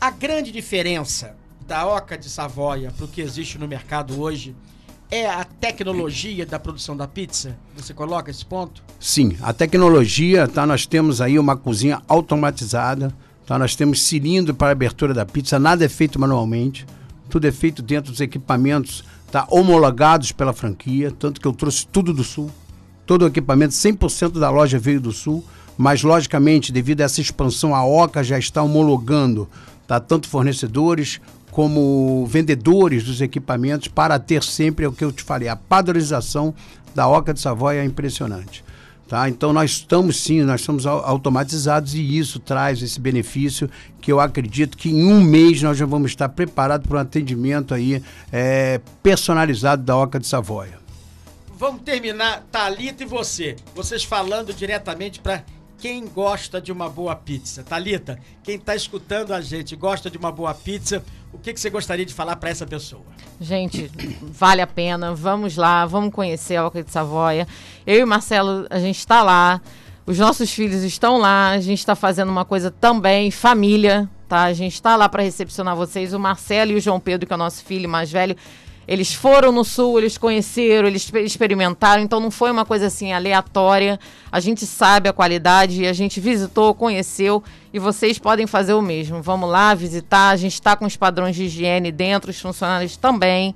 A 0.02 0.10
grande 0.10 0.52
diferença 0.52 1.36
da 1.68 1.86
Oca 1.86 2.18
de 2.18 2.28
Savoia 2.28 2.90
para 2.90 3.06
o 3.06 3.08
que 3.08 3.22
existe 3.22 3.60
no 3.60 3.68
mercado 3.68 4.20
hoje 4.20 4.56
é 5.12 5.30
a 5.30 5.44
tecnologia 5.44 6.48
da 6.48 6.58
produção 6.58 6.98
da 6.98 7.08
pizza? 7.08 7.56
Você 7.76 7.94
coloca 7.94 8.32
esse 8.32 8.44
ponto? 8.44 8.82
Sim, 9.00 9.38
a 9.40 9.54
tecnologia, 9.54 10.48
tá? 10.48 10.66
Nós 10.66 10.88
temos 10.88 11.22
aí 11.22 11.38
uma 11.38 11.56
cozinha 11.56 12.02
automatizada, 12.08 13.14
tá? 13.46 13.60
Nós 13.60 13.76
temos 13.76 14.02
cilindro 14.02 14.56
para 14.56 14.72
abertura 14.72 15.14
da 15.14 15.28
pizza, 15.28 15.60
nada 15.60 15.86
é 15.86 15.90
feito 15.90 16.20
manualmente, 16.20 16.88
tudo 17.30 17.46
é 17.46 17.52
feito 17.52 17.84
dentro 17.84 18.12
dos 18.12 18.20
equipamentos, 18.20 19.04
tá? 19.32 19.46
Homologados 19.48 20.32
pela 20.32 20.54
franquia, 20.54 21.12
tanto 21.12 21.40
que 21.40 21.46
eu 21.46 21.54
trouxe 21.54 21.86
tudo 21.86 22.12
do 22.12 22.24
sul 22.24 22.50
todo 23.08 23.24
o 23.24 23.28
equipamento, 23.28 23.74
100% 23.74 24.38
da 24.38 24.50
loja 24.50 24.78
veio 24.78 25.00
do 25.00 25.14
Sul, 25.14 25.44
mas 25.78 26.04
logicamente, 26.04 26.72
devido 26.72 27.02
a 27.02 27.06
essa 27.06 27.22
expansão, 27.22 27.74
a 27.74 27.84
OCA 27.86 28.22
já 28.22 28.38
está 28.38 28.62
homologando 28.62 29.48
tá? 29.88 30.00
tanto 30.00 30.28
fornecedores 30.28 31.22
como 31.50 32.26
vendedores 32.28 33.04
dos 33.04 33.22
equipamentos, 33.22 33.88
para 33.88 34.20
ter 34.20 34.44
sempre 34.44 34.86
o 34.86 34.92
que 34.92 35.04
eu 35.04 35.12
te 35.12 35.24
falei, 35.24 35.48
a 35.48 35.56
padronização 35.56 36.54
da 36.94 37.08
Oca 37.08 37.34
de 37.34 37.40
Savoia 37.40 37.82
é 37.82 37.86
impressionante. 37.86 38.64
Tá? 39.08 39.30
Então 39.30 39.54
nós 39.54 39.72
estamos 39.72 40.22
sim, 40.22 40.42
nós 40.42 40.62
somos 40.62 40.86
automatizados 40.86 41.96
e 41.96 42.18
isso 42.18 42.40
traz 42.40 42.82
esse 42.82 43.00
benefício 43.00 43.70
que 44.02 44.12
eu 44.12 44.20
acredito 44.20 44.78
que 44.78 44.90
em 44.90 45.06
um 45.06 45.24
mês 45.24 45.62
nós 45.62 45.78
já 45.78 45.86
vamos 45.86 46.12
estar 46.12 46.28
preparados 46.28 46.86
para 46.86 46.98
um 46.98 47.02
atendimento 47.02 47.74
aí 47.74 48.04
é, 48.32 48.82
personalizado 49.02 49.82
da 49.82 49.96
Oca 49.96 50.20
de 50.20 50.28
Savoia. 50.28 50.87
Vamos 51.58 51.82
terminar, 51.82 52.44
Talita 52.52 53.02
e 53.02 53.06
você, 53.08 53.56
vocês 53.74 54.04
falando 54.04 54.54
diretamente 54.54 55.20
para 55.20 55.42
quem 55.80 56.06
gosta 56.06 56.62
de 56.62 56.72
uma 56.72 56.88
boa 56.88 57.16
pizza. 57.16 57.64
Talita, 57.64 58.20
quem 58.44 58.58
está 58.58 58.76
escutando 58.76 59.34
a 59.34 59.42
gente 59.42 59.76
gosta 59.76 60.08
de 60.08 60.20
uma 60.20 60.32
boa 60.32 60.54
pizza, 60.54 61.04
o 61.34 61.40
que, 61.40 61.52
que 61.52 61.60
você 61.60 61.72
gostaria 61.72 62.06
de 62.06 62.14
falar 62.14 62.36
para 62.36 62.52
essa 62.52 62.64
pessoa? 62.64 63.08
Gente, 63.42 63.90
vale 64.22 64.62
a 64.62 64.68
pena. 64.68 65.16
Vamos 65.16 65.58
lá, 65.58 65.84
vamos 65.88 66.14
conhecer 66.14 66.58
a 66.58 66.68
Oca 66.68 66.84
de 66.84 66.92
Savoia. 66.92 67.48
Eu 67.88 68.02
e 68.02 68.04
o 68.04 68.08
Marcelo, 68.08 68.68
a 68.70 68.78
gente 68.78 69.00
está 69.00 69.24
lá. 69.24 69.60
Os 70.06 70.20
nossos 70.20 70.54
filhos 70.54 70.84
estão 70.84 71.18
lá. 71.18 71.50
A 71.50 71.60
gente 71.60 71.80
está 71.80 71.96
fazendo 71.96 72.30
uma 72.30 72.46
coisa 72.46 72.70
também, 72.70 73.32
família, 73.32 74.08
tá? 74.30 74.44
A 74.44 74.54
gente 74.54 74.74
está 74.74 74.96
lá 74.96 75.10
para 75.10 75.24
recepcionar 75.24 75.76
vocês. 75.76 76.14
O 76.14 76.20
Marcelo 76.20 76.74
e 76.74 76.76
o 76.76 76.80
João 76.80 77.00
Pedro, 77.00 77.26
que 77.26 77.34
é 77.34 77.36
o 77.36 77.40
nosso 77.40 77.66
filho 77.66 77.90
mais 77.90 78.12
velho, 78.12 78.38
eles 78.88 79.14
foram 79.14 79.52
no 79.52 79.66
sul, 79.66 80.00
eles 80.00 80.18
conheceram, 80.18 80.88
eles 80.88 81.12
experimentaram, 81.26 82.02
então 82.02 82.22
não 82.22 82.32
foi 82.32 82.50
uma 82.50 82.64
coisa 82.64 82.88
assim 82.88 83.12
aleatória. 83.12 84.00
A 84.32 84.40
gente 84.40 84.66
sabe 84.66 85.10
a 85.10 85.14
qualidade, 85.14 85.86
a 85.86 85.92
gente 85.92 86.22
visitou, 86.22 86.74
conheceu 86.74 87.44
e 87.74 87.80
vocês 87.80 88.18
podem 88.18 88.48
fazer 88.48 88.74
o 88.74 88.82
mesmo. 88.82 89.22
Vamos 89.22 89.50
lá 89.50 89.74
visitar, 89.76 90.30
a 90.30 90.38
gente 90.38 90.54
está 90.54 90.74
com 90.74 90.86
os 90.86 90.96
padrões 90.96 91.36
de 91.36 91.44
higiene 91.44 91.92
dentro, 91.92 92.32
os 92.32 92.40
funcionários 92.40 92.96
também, 92.96 93.54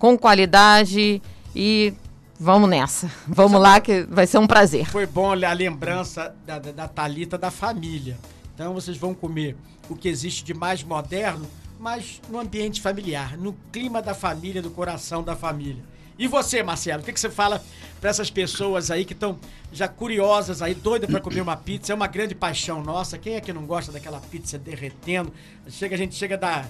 com 0.00 0.18
qualidade 0.18 1.22
e 1.54 1.94
vamos 2.38 2.68
nessa. 2.68 3.08
Vamos 3.28 3.60
lá 3.60 3.80
que 3.80 4.02
vai 4.10 4.26
ser 4.26 4.38
um 4.38 4.48
prazer. 4.48 4.86
Foi 4.86 5.06
bom 5.06 5.30
a 5.30 5.52
lembrança 5.52 6.34
da, 6.44 6.58
da, 6.58 6.72
da 6.72 6.88
Talita 6.88 7.38
da 7.38 7.52
família. 7.52 8.18
Então 8.52 8.74
vocês 8.74 8.96
vão 8.96 9.14
comer 9.14 9.56
o 9.88 9.94
que 9.94 10.08
existe 10.08 10.42
de 10.42 10.52
mais 10.52 10.82
moderno 10.82 11.46
mas 11.78 12.20
no 12.28 12.38
ambiente 12.38 12.80
familiar, 12.80 13.36
no 13.36 13.54
clima 13.72 14.00
da 14.00 14.14
família, 14.14 14.62
do 14.62 14.70
coração 14.70 15.22
da 15.22 15.36
família. 15.36 15.82
E 16.18 16.26
você, 16.26 16.62
Marcelo, 16.62 17.02
o 17.02 17.04
que, 17.04 17.12
que 17.12 17.20
você 17.20 17.28
fala 17.28 17.62
para 18.00 18.08
essas 18.08 18.30
pessoas 18.30 18.90
aí 18.90 19.04
que 19.04 19.12
estão 19.12 19.38
já 19.70 19.86
curiosas 19.86 20.62
aí, 20.62 20.74
doidas 20.74 21.10
para 21.10 21.20
comer 21.20 21.42
uma 21.42 21.56
pizza? 21.56 21.92
É 21.92 21.94
uma 21.94 22.06
grande 22.06 22.34
paixão 22.34 22.82
nossa. 22.82 23.18
Quem 23.18 23.34
é 23.34 23.40
que 23.40 23.52
não 23.52 23.66
gosta 23.66 23.92
daquela 23.92 24.18
pizza 24.18 24.58
derretendo? 24.58 25.32
Chega, 25.68 25.94
a 25.94 25.98
gente 25.98 26.14
chega 26.14 26.38
da 26.38 26.64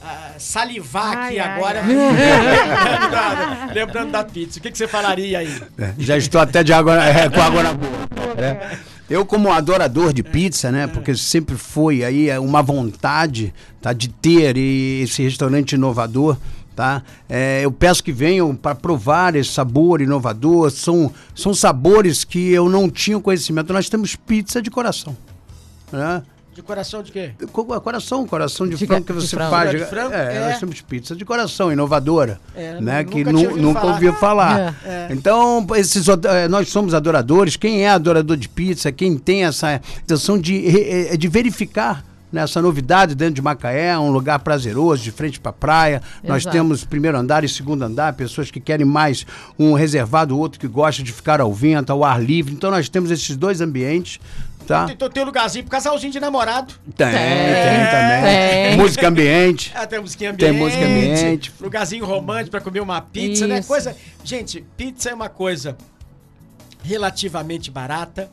uh, 0.00 0.38
salivar 0.38 1.16
ai, 1.16 1.26
aqui 1.26 1.38
ai, 1.40 1.56
agora, 1.56 1.82
ai. 1.82 1.88
Lembrando, 1.92 3.10
da, 3.10 3.72
lembrando, 3.72 4.12
da, 4.12 4.24
pizza. 4.24 4.60
O 4.60 4.62
que, 4.62 4.70
que 4.70 4.78
você 4.78 4.86
falaria 4.86 5.40
aí? 5.40 5.62
É, 5.78 5.94
já 5.98 6.16
estou 6.16 6.40
até 6.40 6.62
de 6.62 6.72
água, 6.72 7.04
é, 7.04 7.28
com 7.28 7.40
água 7.40 7.62
na 7.64 7.74
boca. 7.74 8.40
É. 8.40 8.78
Eu, 9.12 9.26
como 9.26 9.52
adorador 9.52 10.10
de 10.10 10.22
pizza, 10.22 10.72
né? 10.72 10.86
Porque 10.86 11.14
sempre 11.14 11.54
foi 11.54 12.02
aí 12.02 12.30
é, 12.30 12.40
uma 12.40 12.62
vontade 12.62 13.52
tá, 13.78 13.92
de 13.92 14.08
ter 14.08 14.56
esse 14.56 15.22
restaurante 15.22 15.72
inovador. 15.72 16.38
Tá? 16.74 17.02
É, 17.28 17.60
eu 17.62 17.70
peço 17.70 18.02
que 18.02 18.10
venham 18.10 18.56
para 18.56 18.74
provar 18.74 19.36
esse 19.36 19.50
sabor 19.50 20.00
inovador. 20.00 20.70
São, 20.70 21.12
são 21.34 21.52
sabores 21.52 22.24
que 22.24 22.52
eu 22.52 22.70
não 22.70 22.88
tinha 22.88 23.20
conhecimento. 23.20 23.70
Nós 23.70 23.90
temos 23.90 24.16
pizza 24.16 24.62
de 24.62 24.70
coração. 24.70 25.14
Né? 25.92 26.22
De 26.54 26.60
coração 26.60 27.02
de 27.02 27.10
quê? 27.10 27.32
Coração, 27.82 28.26
coração 28.26 28.68
de, 28.68 28.76
de 28.76 28.86
frango 28.86 29.06
que 29.06 29.12
você 29.14 29.36
faz. 29.36 29.70
De 29.70 29.86
frango? 29.86 30.12
É, 30.12 30.36
é, 30.36 30.48
nós 30.50 30.60
temos 30.60 30.82
pizza 30.82 31.16
de 31.16 31.24
coração, 31.24 31.72
inovadora. 31.72 32.38
É, 32.54 32.78
né? 32.78 33.02
Que 33.04 33.24
nu, 33.24 33.56
nunca 33.56 33.80
falar. 33.80 33.92
ouviu 33.94 34.12
falar. 34.12 34.76
É. 34.84 34.88
é. 34.88 35.08
Então, 35.12 35.66
esses, 35.74 36.06
é, 36.08 36.48
nós 36.48 36.68
somos 36.68 36.92
adoradores. 36.92 37.56
Quem 37.56 37.84
é 37.84 37.88
adorador 37.88 38.36
de 38.36 38.50
pizza, 38.50 38.92
quem 38.92 39.16
tem 39.16 39.44
essa 39.44 39.80
intenção 40.04 40.38
de, 40.38 41.16
de 41.16 41.28
verificar 41.28 42.04
nessa 42.32 42.60
né, 42.60 42.66
novidade 42.66 43.14
dentro 43.14 43.34
de 43.34 43.42
Macaé, 43.42 43.96
um 43.98 44.10
lugar 44.10 44.38
prazeroso, 44.38 45.02
de 45.02 45.12
frente 45.12 45.38
para 45.38 45.50
a 45.50 45.52
praia. 45.52 45.96
Exato. 45.96 46.28
Nós 46.28 46.46
temos 46.46 46.84
primeiro 46.84 47.18
andar 47.18 47.44
e 47.44 47.48
segundo 47.48 47.82
andar, 47.82 48.14
pessoas 48.14 48.50
que 48.50 48.58
querem 48.58 48.86
mais 48.86 49.26
um 49.58 49.74
reservado, 49.74 50.38
outro 50.38 50.58
que 50.58 50.66
gosta 50.66 51.02
de 51.02 51.12
ficar 51.12 51.40
ao 51.40 51.52
vento, 51.52 51.90
ao 51.92 52.02
ar 52.02 52.22
livre. 52.22 52.54
Então 52.54 52.70
nós 52.70 52.88
temos 52.88 53.10
esses 53.10 53.36
dois 53.36 53.60
ambientes 53.60 54.18
Tá. 54.66 54.86
Então 54.90 55.10
tem 55.10 55.22
um 55.22 55.26
lugarzinho 55.26 55.64
pro 55.64 55.70
casalzinho 55.70 56.12
de 56.12 56.20
namorado. 56.20 56.74
Tem, 56.96 57.08
tem, 57.08 57.18
tem 57.18 57.90
também. 57.90 58.22
Tem. 58.22 58.76
Música 58.76 59.08
ambiente. 59.08 59.72
Ah, 59.74 59.86
tem 59.86 60.00
música 60.00 60.30
ambiente. 60.30 60.50
Tem 60.50 60.52
música 60.52 60.84
ambiente. 60.84 61.52
Lugarzinho 61.60 62.04
romântico 62.04 62.50
pra 62.50 62.60
comer 62.60 62.80
uma 62.80 63.00
pizza, 63.00 63.46
né? 63.46 63.58
Isso. 63.58 63.72
né? 63.72 63.74
Coisa. 63.74 63.96
Gente, 64.24 64.64
pizza 64.76 65.10
é 65.10 65.14
uma 65.14 65.28
coisa 65.28 65.76
relativamente 66.82 67.70
barata. 67.70 68.30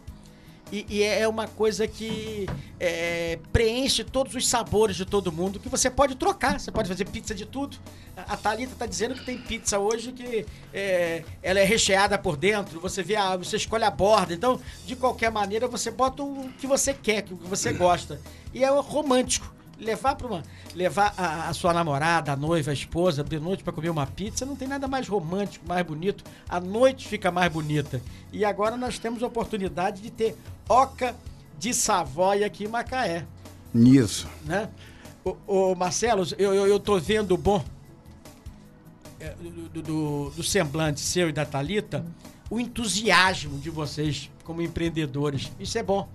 E, 0.71 0.85
e, 0.89 1.03
é 1.03 1.27
uma 1.27 1.47
coisa 1.47 1.87
que 1.87 2.47
é, 2.79 3.39
preenche 3.51 4.03
todos 4.03 4.35
os 4.35 4.47
sabores 4.47 4.95
de 4.95 5.05
todo 5.05 5.31
mundo, 5.31 5.59
que 5.59 5.67
você 5.67 5.89
pode 5.89 6.15
trocar, 6.15 6.59
você 6.59 6.71
pode 6.71 6.87
fazer 6.87 7.05
pizza 7.05 7.33
de 7.33 7.45
tudo. 7.45 7.77
A, 8.15 8.33
a 8.33 8.37
Thalita 8.37 8.73
está 8.73 8.85
dizendo 8.85 9.15
que 9.15 9.25
tem 9.25 9.37
pizza 9.37 9.79
hoje 9.79 10.11
que 10.11 10.45
é, 10.71 11.23
ela 11.41 11.59
é 11.59 11.63
recheada 11.63 12.17
por 12.19 12.37
dentro, 12.37 12.79
você 12.79 13.01
vê 13.01 13.15
a, 13.15 13.35
você 13.35 13.57
escolhe 13.57 13.83
a 13.83 13.91
borda. 13.91 14.33
Então, 14.33 14.59
de 14.85 14.95
qualquer 14.95 15.31
maneira, 15.31 15.67
você 15.67 15.89
bota 15.89 16.21
o 16.21 16.49
que 16.59 16.67
você 16.67 16.93
quer, 16.93 17.23
o 17.31 17.37
que 17.37 17.47
você 17.47 17.73
gosta. 17.73 18.21
E 18.53 18.63
é 18.63 18.69
romântico 18.69 19.59
levar 19.79 20.15
para 20.15 20.27
uma 20.27 20.43
levar 20.75 21.13
a, 21.17 21.49
a, 21.49 21.53
sua 21.53 21.73
namorada, 21.73 22.31
a 22.31 22.35
noiva, 22.35 22.71
a 22.71 22.73
esposa 22.73 23.23
de 23.23 23.39
noite 23.39 23.63
para 23.63 23.73
comer 23.73 23.89
uma 23.89 24.05
pizza, 24.05 24.45
não 24.45 24.55
tem 24.55 24.67
nada 24.67 24.87
mais 24.87 25.07
romântico, 25.07 25.65
mais 25.67 25.85
bonito. 25.85 26.23
A 26.47 26.59
noite 26.59 27.07
fica 27.07 27.31
mais 27.31 27.51
bonita. 27.51 28.01
E 28.31 28.45
agora 28.45 28.77
nós 28.77 28.99
temos 28.99 29.23
a 29.23 29.27
oportunidade 29.27 30.01
de 30.01 30.11
ter 30.11 30.37
Oca 30.69 31.15
de 31.57 31.73
Savoia 31.73 32.45
aqui 32.45 32.65
em 32.65 32.67
Macaé. 32.67 33.25
Isso. 33.73 34.29
Né? 34.45 34.69
Marcelo, 35.75 36.25
eu, 36.37 36.53
eu, 36.53 36.67
eu, 36.67 36.79
tô 36.79 36.97
vendo 36.99 37.35
bom 37.35 37.63
é, 39.19 39.33
do, 39.73 39.81
do, 39.81 40.29
do 40.29 40.43
semblante 40.43 41.01
seu 41.01 41.29
e 41.29 41.33
da 41.33 41.45
Talita 41.45 42.05
o 42.49 42.59
entusiasmo 42.59 43.59
de 43.59 43.69
vocês 43.69 44.29
como 44.43 44.61
empreendedores. 44.61 45.51
Isso 45.59 45.77
é 45.77 45.83
bom. 45.83 46.07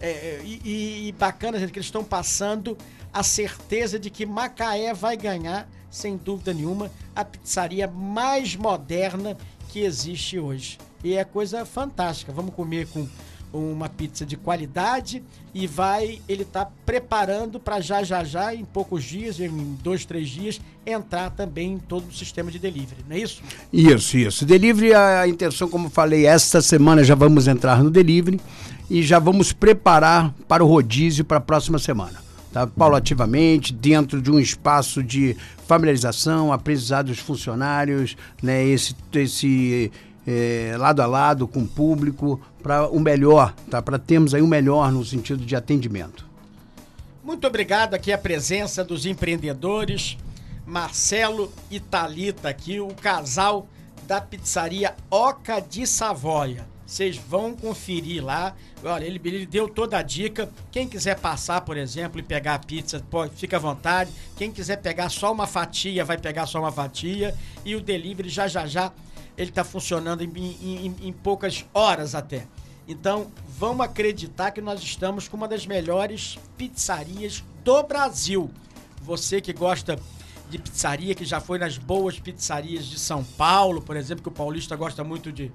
É, 0.00 0.10
é 0.10 0.40
e, 0.44 1.08
e, 1.08 1.12
bacana, 1.12 1.58
gente, 1.58 1.72
que 1.72 1.78
eles 1.78 1.86
estão 1.86 2.04
passando 2.04 2.76
a 3.12 3.22
certeza 3.22 3.98
de 3.98 4.10
que 4.10 4.24
Macaé 4.24 4.94
vai 4.94 5.16
ganhar, 5.16 5.68
sem 5.90 6.16
dúvida 6.16 6.52
nenhuma, 6.52 6.90
a 7.14 7.24
pizzaria 7.24 7.86
mais 7.86 8.56
moderna 8.56 9.36
que 9.68 9.80
existe 9.80 10.38
hoje. 10.38 10.78
E 11.02 11.14
é 11.14 11.24
coisa 11.24 11.66
fantástica. 11.66 12.32
Vamos 12.32 12.54
comer 12.54 12.88
com 12.88 13.06
uma 13.58 13.88
pizza 13.88 14.26
de 14.26 14.36
qualidade 14.36 15.22
e 15.54 15.66
vai 15.66 16.20
ele 16.28 16.42
está 16.42 16.66
preparando 16.84 17.60
para 17.60 17.80
já 17.80 18.02
já 18.02 18.24
já 18.24 18.54
em 18.54 18.64
poucos 18.64 19.04
dias, 19.04 19.38
em 19.38 19.76
dois 19.82 20.04
três 20.04 20.28
dias 20.28 20.60
entrar 20.84 21.30
também 21.30 21.74
em 21.74 21.78
todo 21.78 22.08
o 22.08 22.12
sistema 22.12 22.50
de 22.50 22.58
delivery, 22.58 23.04
não 23.08 23.16
é 23.16 23.20
isso? 23.20 23.42
Isso, 23.72 24.18
isso. 24.18 24.44
Delivery 24.44 24.92
a 24.92 25.26
intenção, 25.26 25.68
como 25.68 25.88
falei, 25.88 26.26
esta 26.26 26.60
semana 26.60 27.02
já 27.02 27.14
vamos 27.14 27.46
entrar 27.46 27.82
no 27.82 27.90
delivery 27.90 28.40
e 28.90 29.02
já 29.02 29.18
vamos 29.18 29.52
preparar 29.52 30.34
para 30.46 30.62
o 30.62 30.66
rodízio 30.66 31.24
para 31.24 31.38
a 31.38 31.40
próxima 31.40 31.78
semana 31.78 32.24
tá? 32.54 32.68
paulativamente, 32.68 33.72
dentro 33.72 34.22
de 34.22 34.30
um 34.30 34.38
espaço 34.38 35.02
de 35.02 35.36
familiarização, 35.66 36.52
aprendizado 36.52 37.06
dos 37.06 37.18
funcionários, 37.18 38.16
né? 38.40 38.64
esse, 38.64 38.94
esse 39.12 39.90
é, 40.26 40.74
lado 40.78 41.00
a 41.00 41.06
lado 41.06 41.46
com 41.46 41.60
o 41.60 41.68
público, 41.68 42.40
para 42.62 42.88
o 42.88 42.98
melhor, 42.98 43.54
tá? 43.70 43.82
para 43.82 43.98
termos 43.98 44.34
aí 44.34 44.40
o 44.40 44.46
melhor 44.46 44.90
no 44.90 45.04
sentido 45.04 45.44
de 45.44 45.54
atendimento. 45.54 46.26
Muito 47.22 47.46
obrigado 47.46 47.94
aqui 47.94 48.12
a 48.12 48.18
presença 48.18 48.84
dos 48.84 49.06
empreendedores, 49.06 50.16
Marcelo 50.66 51.52
e 51.70 51.80
Talita 51.80 52.48
aqui, 52.48 52.80
o 52.80 52.88
casal 52.88 53.66
da 54.06 54.20
pizzaria 54.20 54.94
Oca 55.10 55.60
de 55.60 55.86
Savoia. 55.86 56.73
Vocês 56.86 57.16
vão 57.16 57.54
conferir 57.54 58.22
lá. 58.24 58.54
Olha, 58.82 59.04
ele, 59.04 59.20
ele, 59.24 59.46
deu 59.46 59.68
toda 59.68 59.98
a 59.98 60.02
dica. 60.02 60.50
Quem 60.70 60.86
quiser 60.86 61.18
passar, 61.18 61.62
por 61.62 61.76
exemplo, 61.76 62.20
e 62.20 62.22
pegar 62.22 62.54
a 62.54 62.58
pizza, 62.58 63.02
pode, 63.10 63.34
fica 63.36 63.56
à 63.56 63.60
vontade. 63.60 64.10
Quem 64.36 64.52
quiser 64.52 64.76
pegar 64.76 65.08
só 65.08 65.32
uma 65.32 65.46
fatia, 65.46 66.04
vai 66.04 66.18
pegar 66.18 66.46
só 66.46 66.60
uma 66.60 66.72
fatia. 66.72 67.34
E 67.64 67.74
o 67.74 67.80
delivery 67.80 68.28
já 68.28 68.46
já 68.46 68.66
já 68.66 68.92
ele 69.36 69.50
está 69.50 69.64
funcionando 69.64 70.22
em, 70.22 70.30
em, 70.36 70.96
em 71.08 71.12
poucas 71.12 71.64
horas 71.74 72.14
até. 72.14 72.46
Então, 72.86 73.32
vamos 73.58 73.84
acreditar 73.84 74.50
que 74.50 74.60
nós 74.60 74.80
estamos 74.82 75.26
com 75.26 75.36
uma 75.36 75.48
das 75.48 75.66
melhores 75.66 76.38
pizzarias 76.56 77.42
do 77.64 77.82
Brasil. 77.82 78.50
Você 79.02 79.40
que 79.40 79.52
gosta 79.52 79.98
de 80.50 80.58
pizzaria, 80.58 81.14
que 81.14 81.24
já 81.24 81.40
foi 81.40 81.58
nas 81.58 81.78
boas 81.78 82.18
pizzarias 82.18 82.84
de 82.84 82.98
São 82.98 83.24
Paulo, 83.24 83.80
por 83.80 83.96
exemplo, 83.96 84.22
que 84.22 84.28
o 84.28 84.32
paulista 84.32 84.76
gosta 84.76 85.02
muito 85.02 85.32
de, 85.32 85.50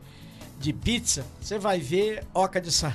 de 0.60 0.74
pizza, 0.74 1.26
você 1.42 1.58
vai 1.58 1.80
ver 1.80 2.24
Oca 2.34 2.60
de, 2.60 2.72
Sa... 2.72 2.94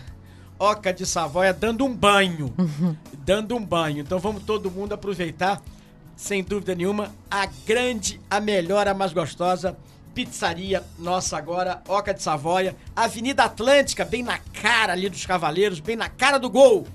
Oca 0.59 0.93
de 0.93 1.07
Savoia 1.07 1.53
dando 1.53 1.85
um 1.85 1.95
banho. 1.95 2.53
dando 3.25 3.57
um 3.57 3.65
banho. 3.65 4.01
Então 4.01 4.19
vamos 4.19 4.43
todo 4.43 4.71
mundo 4.71 4.93
aproveitar, 4.93 5.63
sem 6.15 6.45
dúvida 6.45 6.75
nenhuma, 6.75 7.13
a 7.31 7.47
grande, 7.67 8.21
a 8.31 8.41
melhor, 8.41 8.87
a 8.87 8.95
mais 8.95 9.13
gostosa 9.13 9.77
pizzaria 10.15 10.83
nossa 10.97 11.37
agora, 11.37 11.83
Oca 11.89 12.15
de 12.15 12.23
Savoia, 12.23 12.77
Avenida 12.95 13.45
Atlântica, 13.45 14.05
bem 14.05 14.23
na 14.23 14.39
cara 14.39 14.93
ali 14.93 15.09
dos 15.09 15.27
Cavaleiros, 15.27 15.81
bem 15.81 15.97
na 15.97 16.09
cara 16.09 16.39
do 16.39 16.49
gol. 16.49 16.87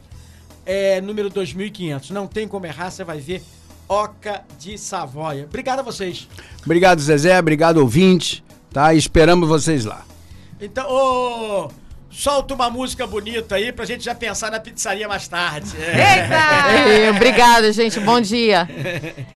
É, 0.65 1.01
número 1.01 1.29
2500. 1.29 2.11
Não 2.11 2.27
tem 2.27 2.47
como 2.47 2.65
errar, 2.65 2.89
você 2.89 3.03
vai 3.03 3.19
ver 3.19 3.43
Oca 3.87 4.45
de 4.57 4.77
Savoia. 4.77 5.45
Obrigado 5.45 5.79
a 5.79 5.83
vocês. 5.83 6.29
Obrigado, 6.63 7.01
Zezé. 7.01 7.37
Obrigado, 7.37 7.77
ouvinte. 7.77 8.43
Tá? 8.71 8.93
Esperamos 8.93 9.49
vocês 9.49 9.83
lá. 9.83 10.05
Então, 10.61 10.85
ô, 10.89 11.71
solta 12.11 12.53
uma 12.53 12.69
música 12.69 13.07
bonita 13.07 13.55
aí 13.55 13.71
pra 13.71 13.85
gente 13.85 14.03
já 14.03 14.13
pensar 14.13 14.51
na 14.51 14.59
pizzaria 14.59 15.07
mais 15.07 15.27
tarde. 15.27 15.71
Eita! 15.77 17.11
Obrigada, 17.15 17.71
gente. 17.71 17.99
Bom 17.99 18.19
dia. 18.19 18.67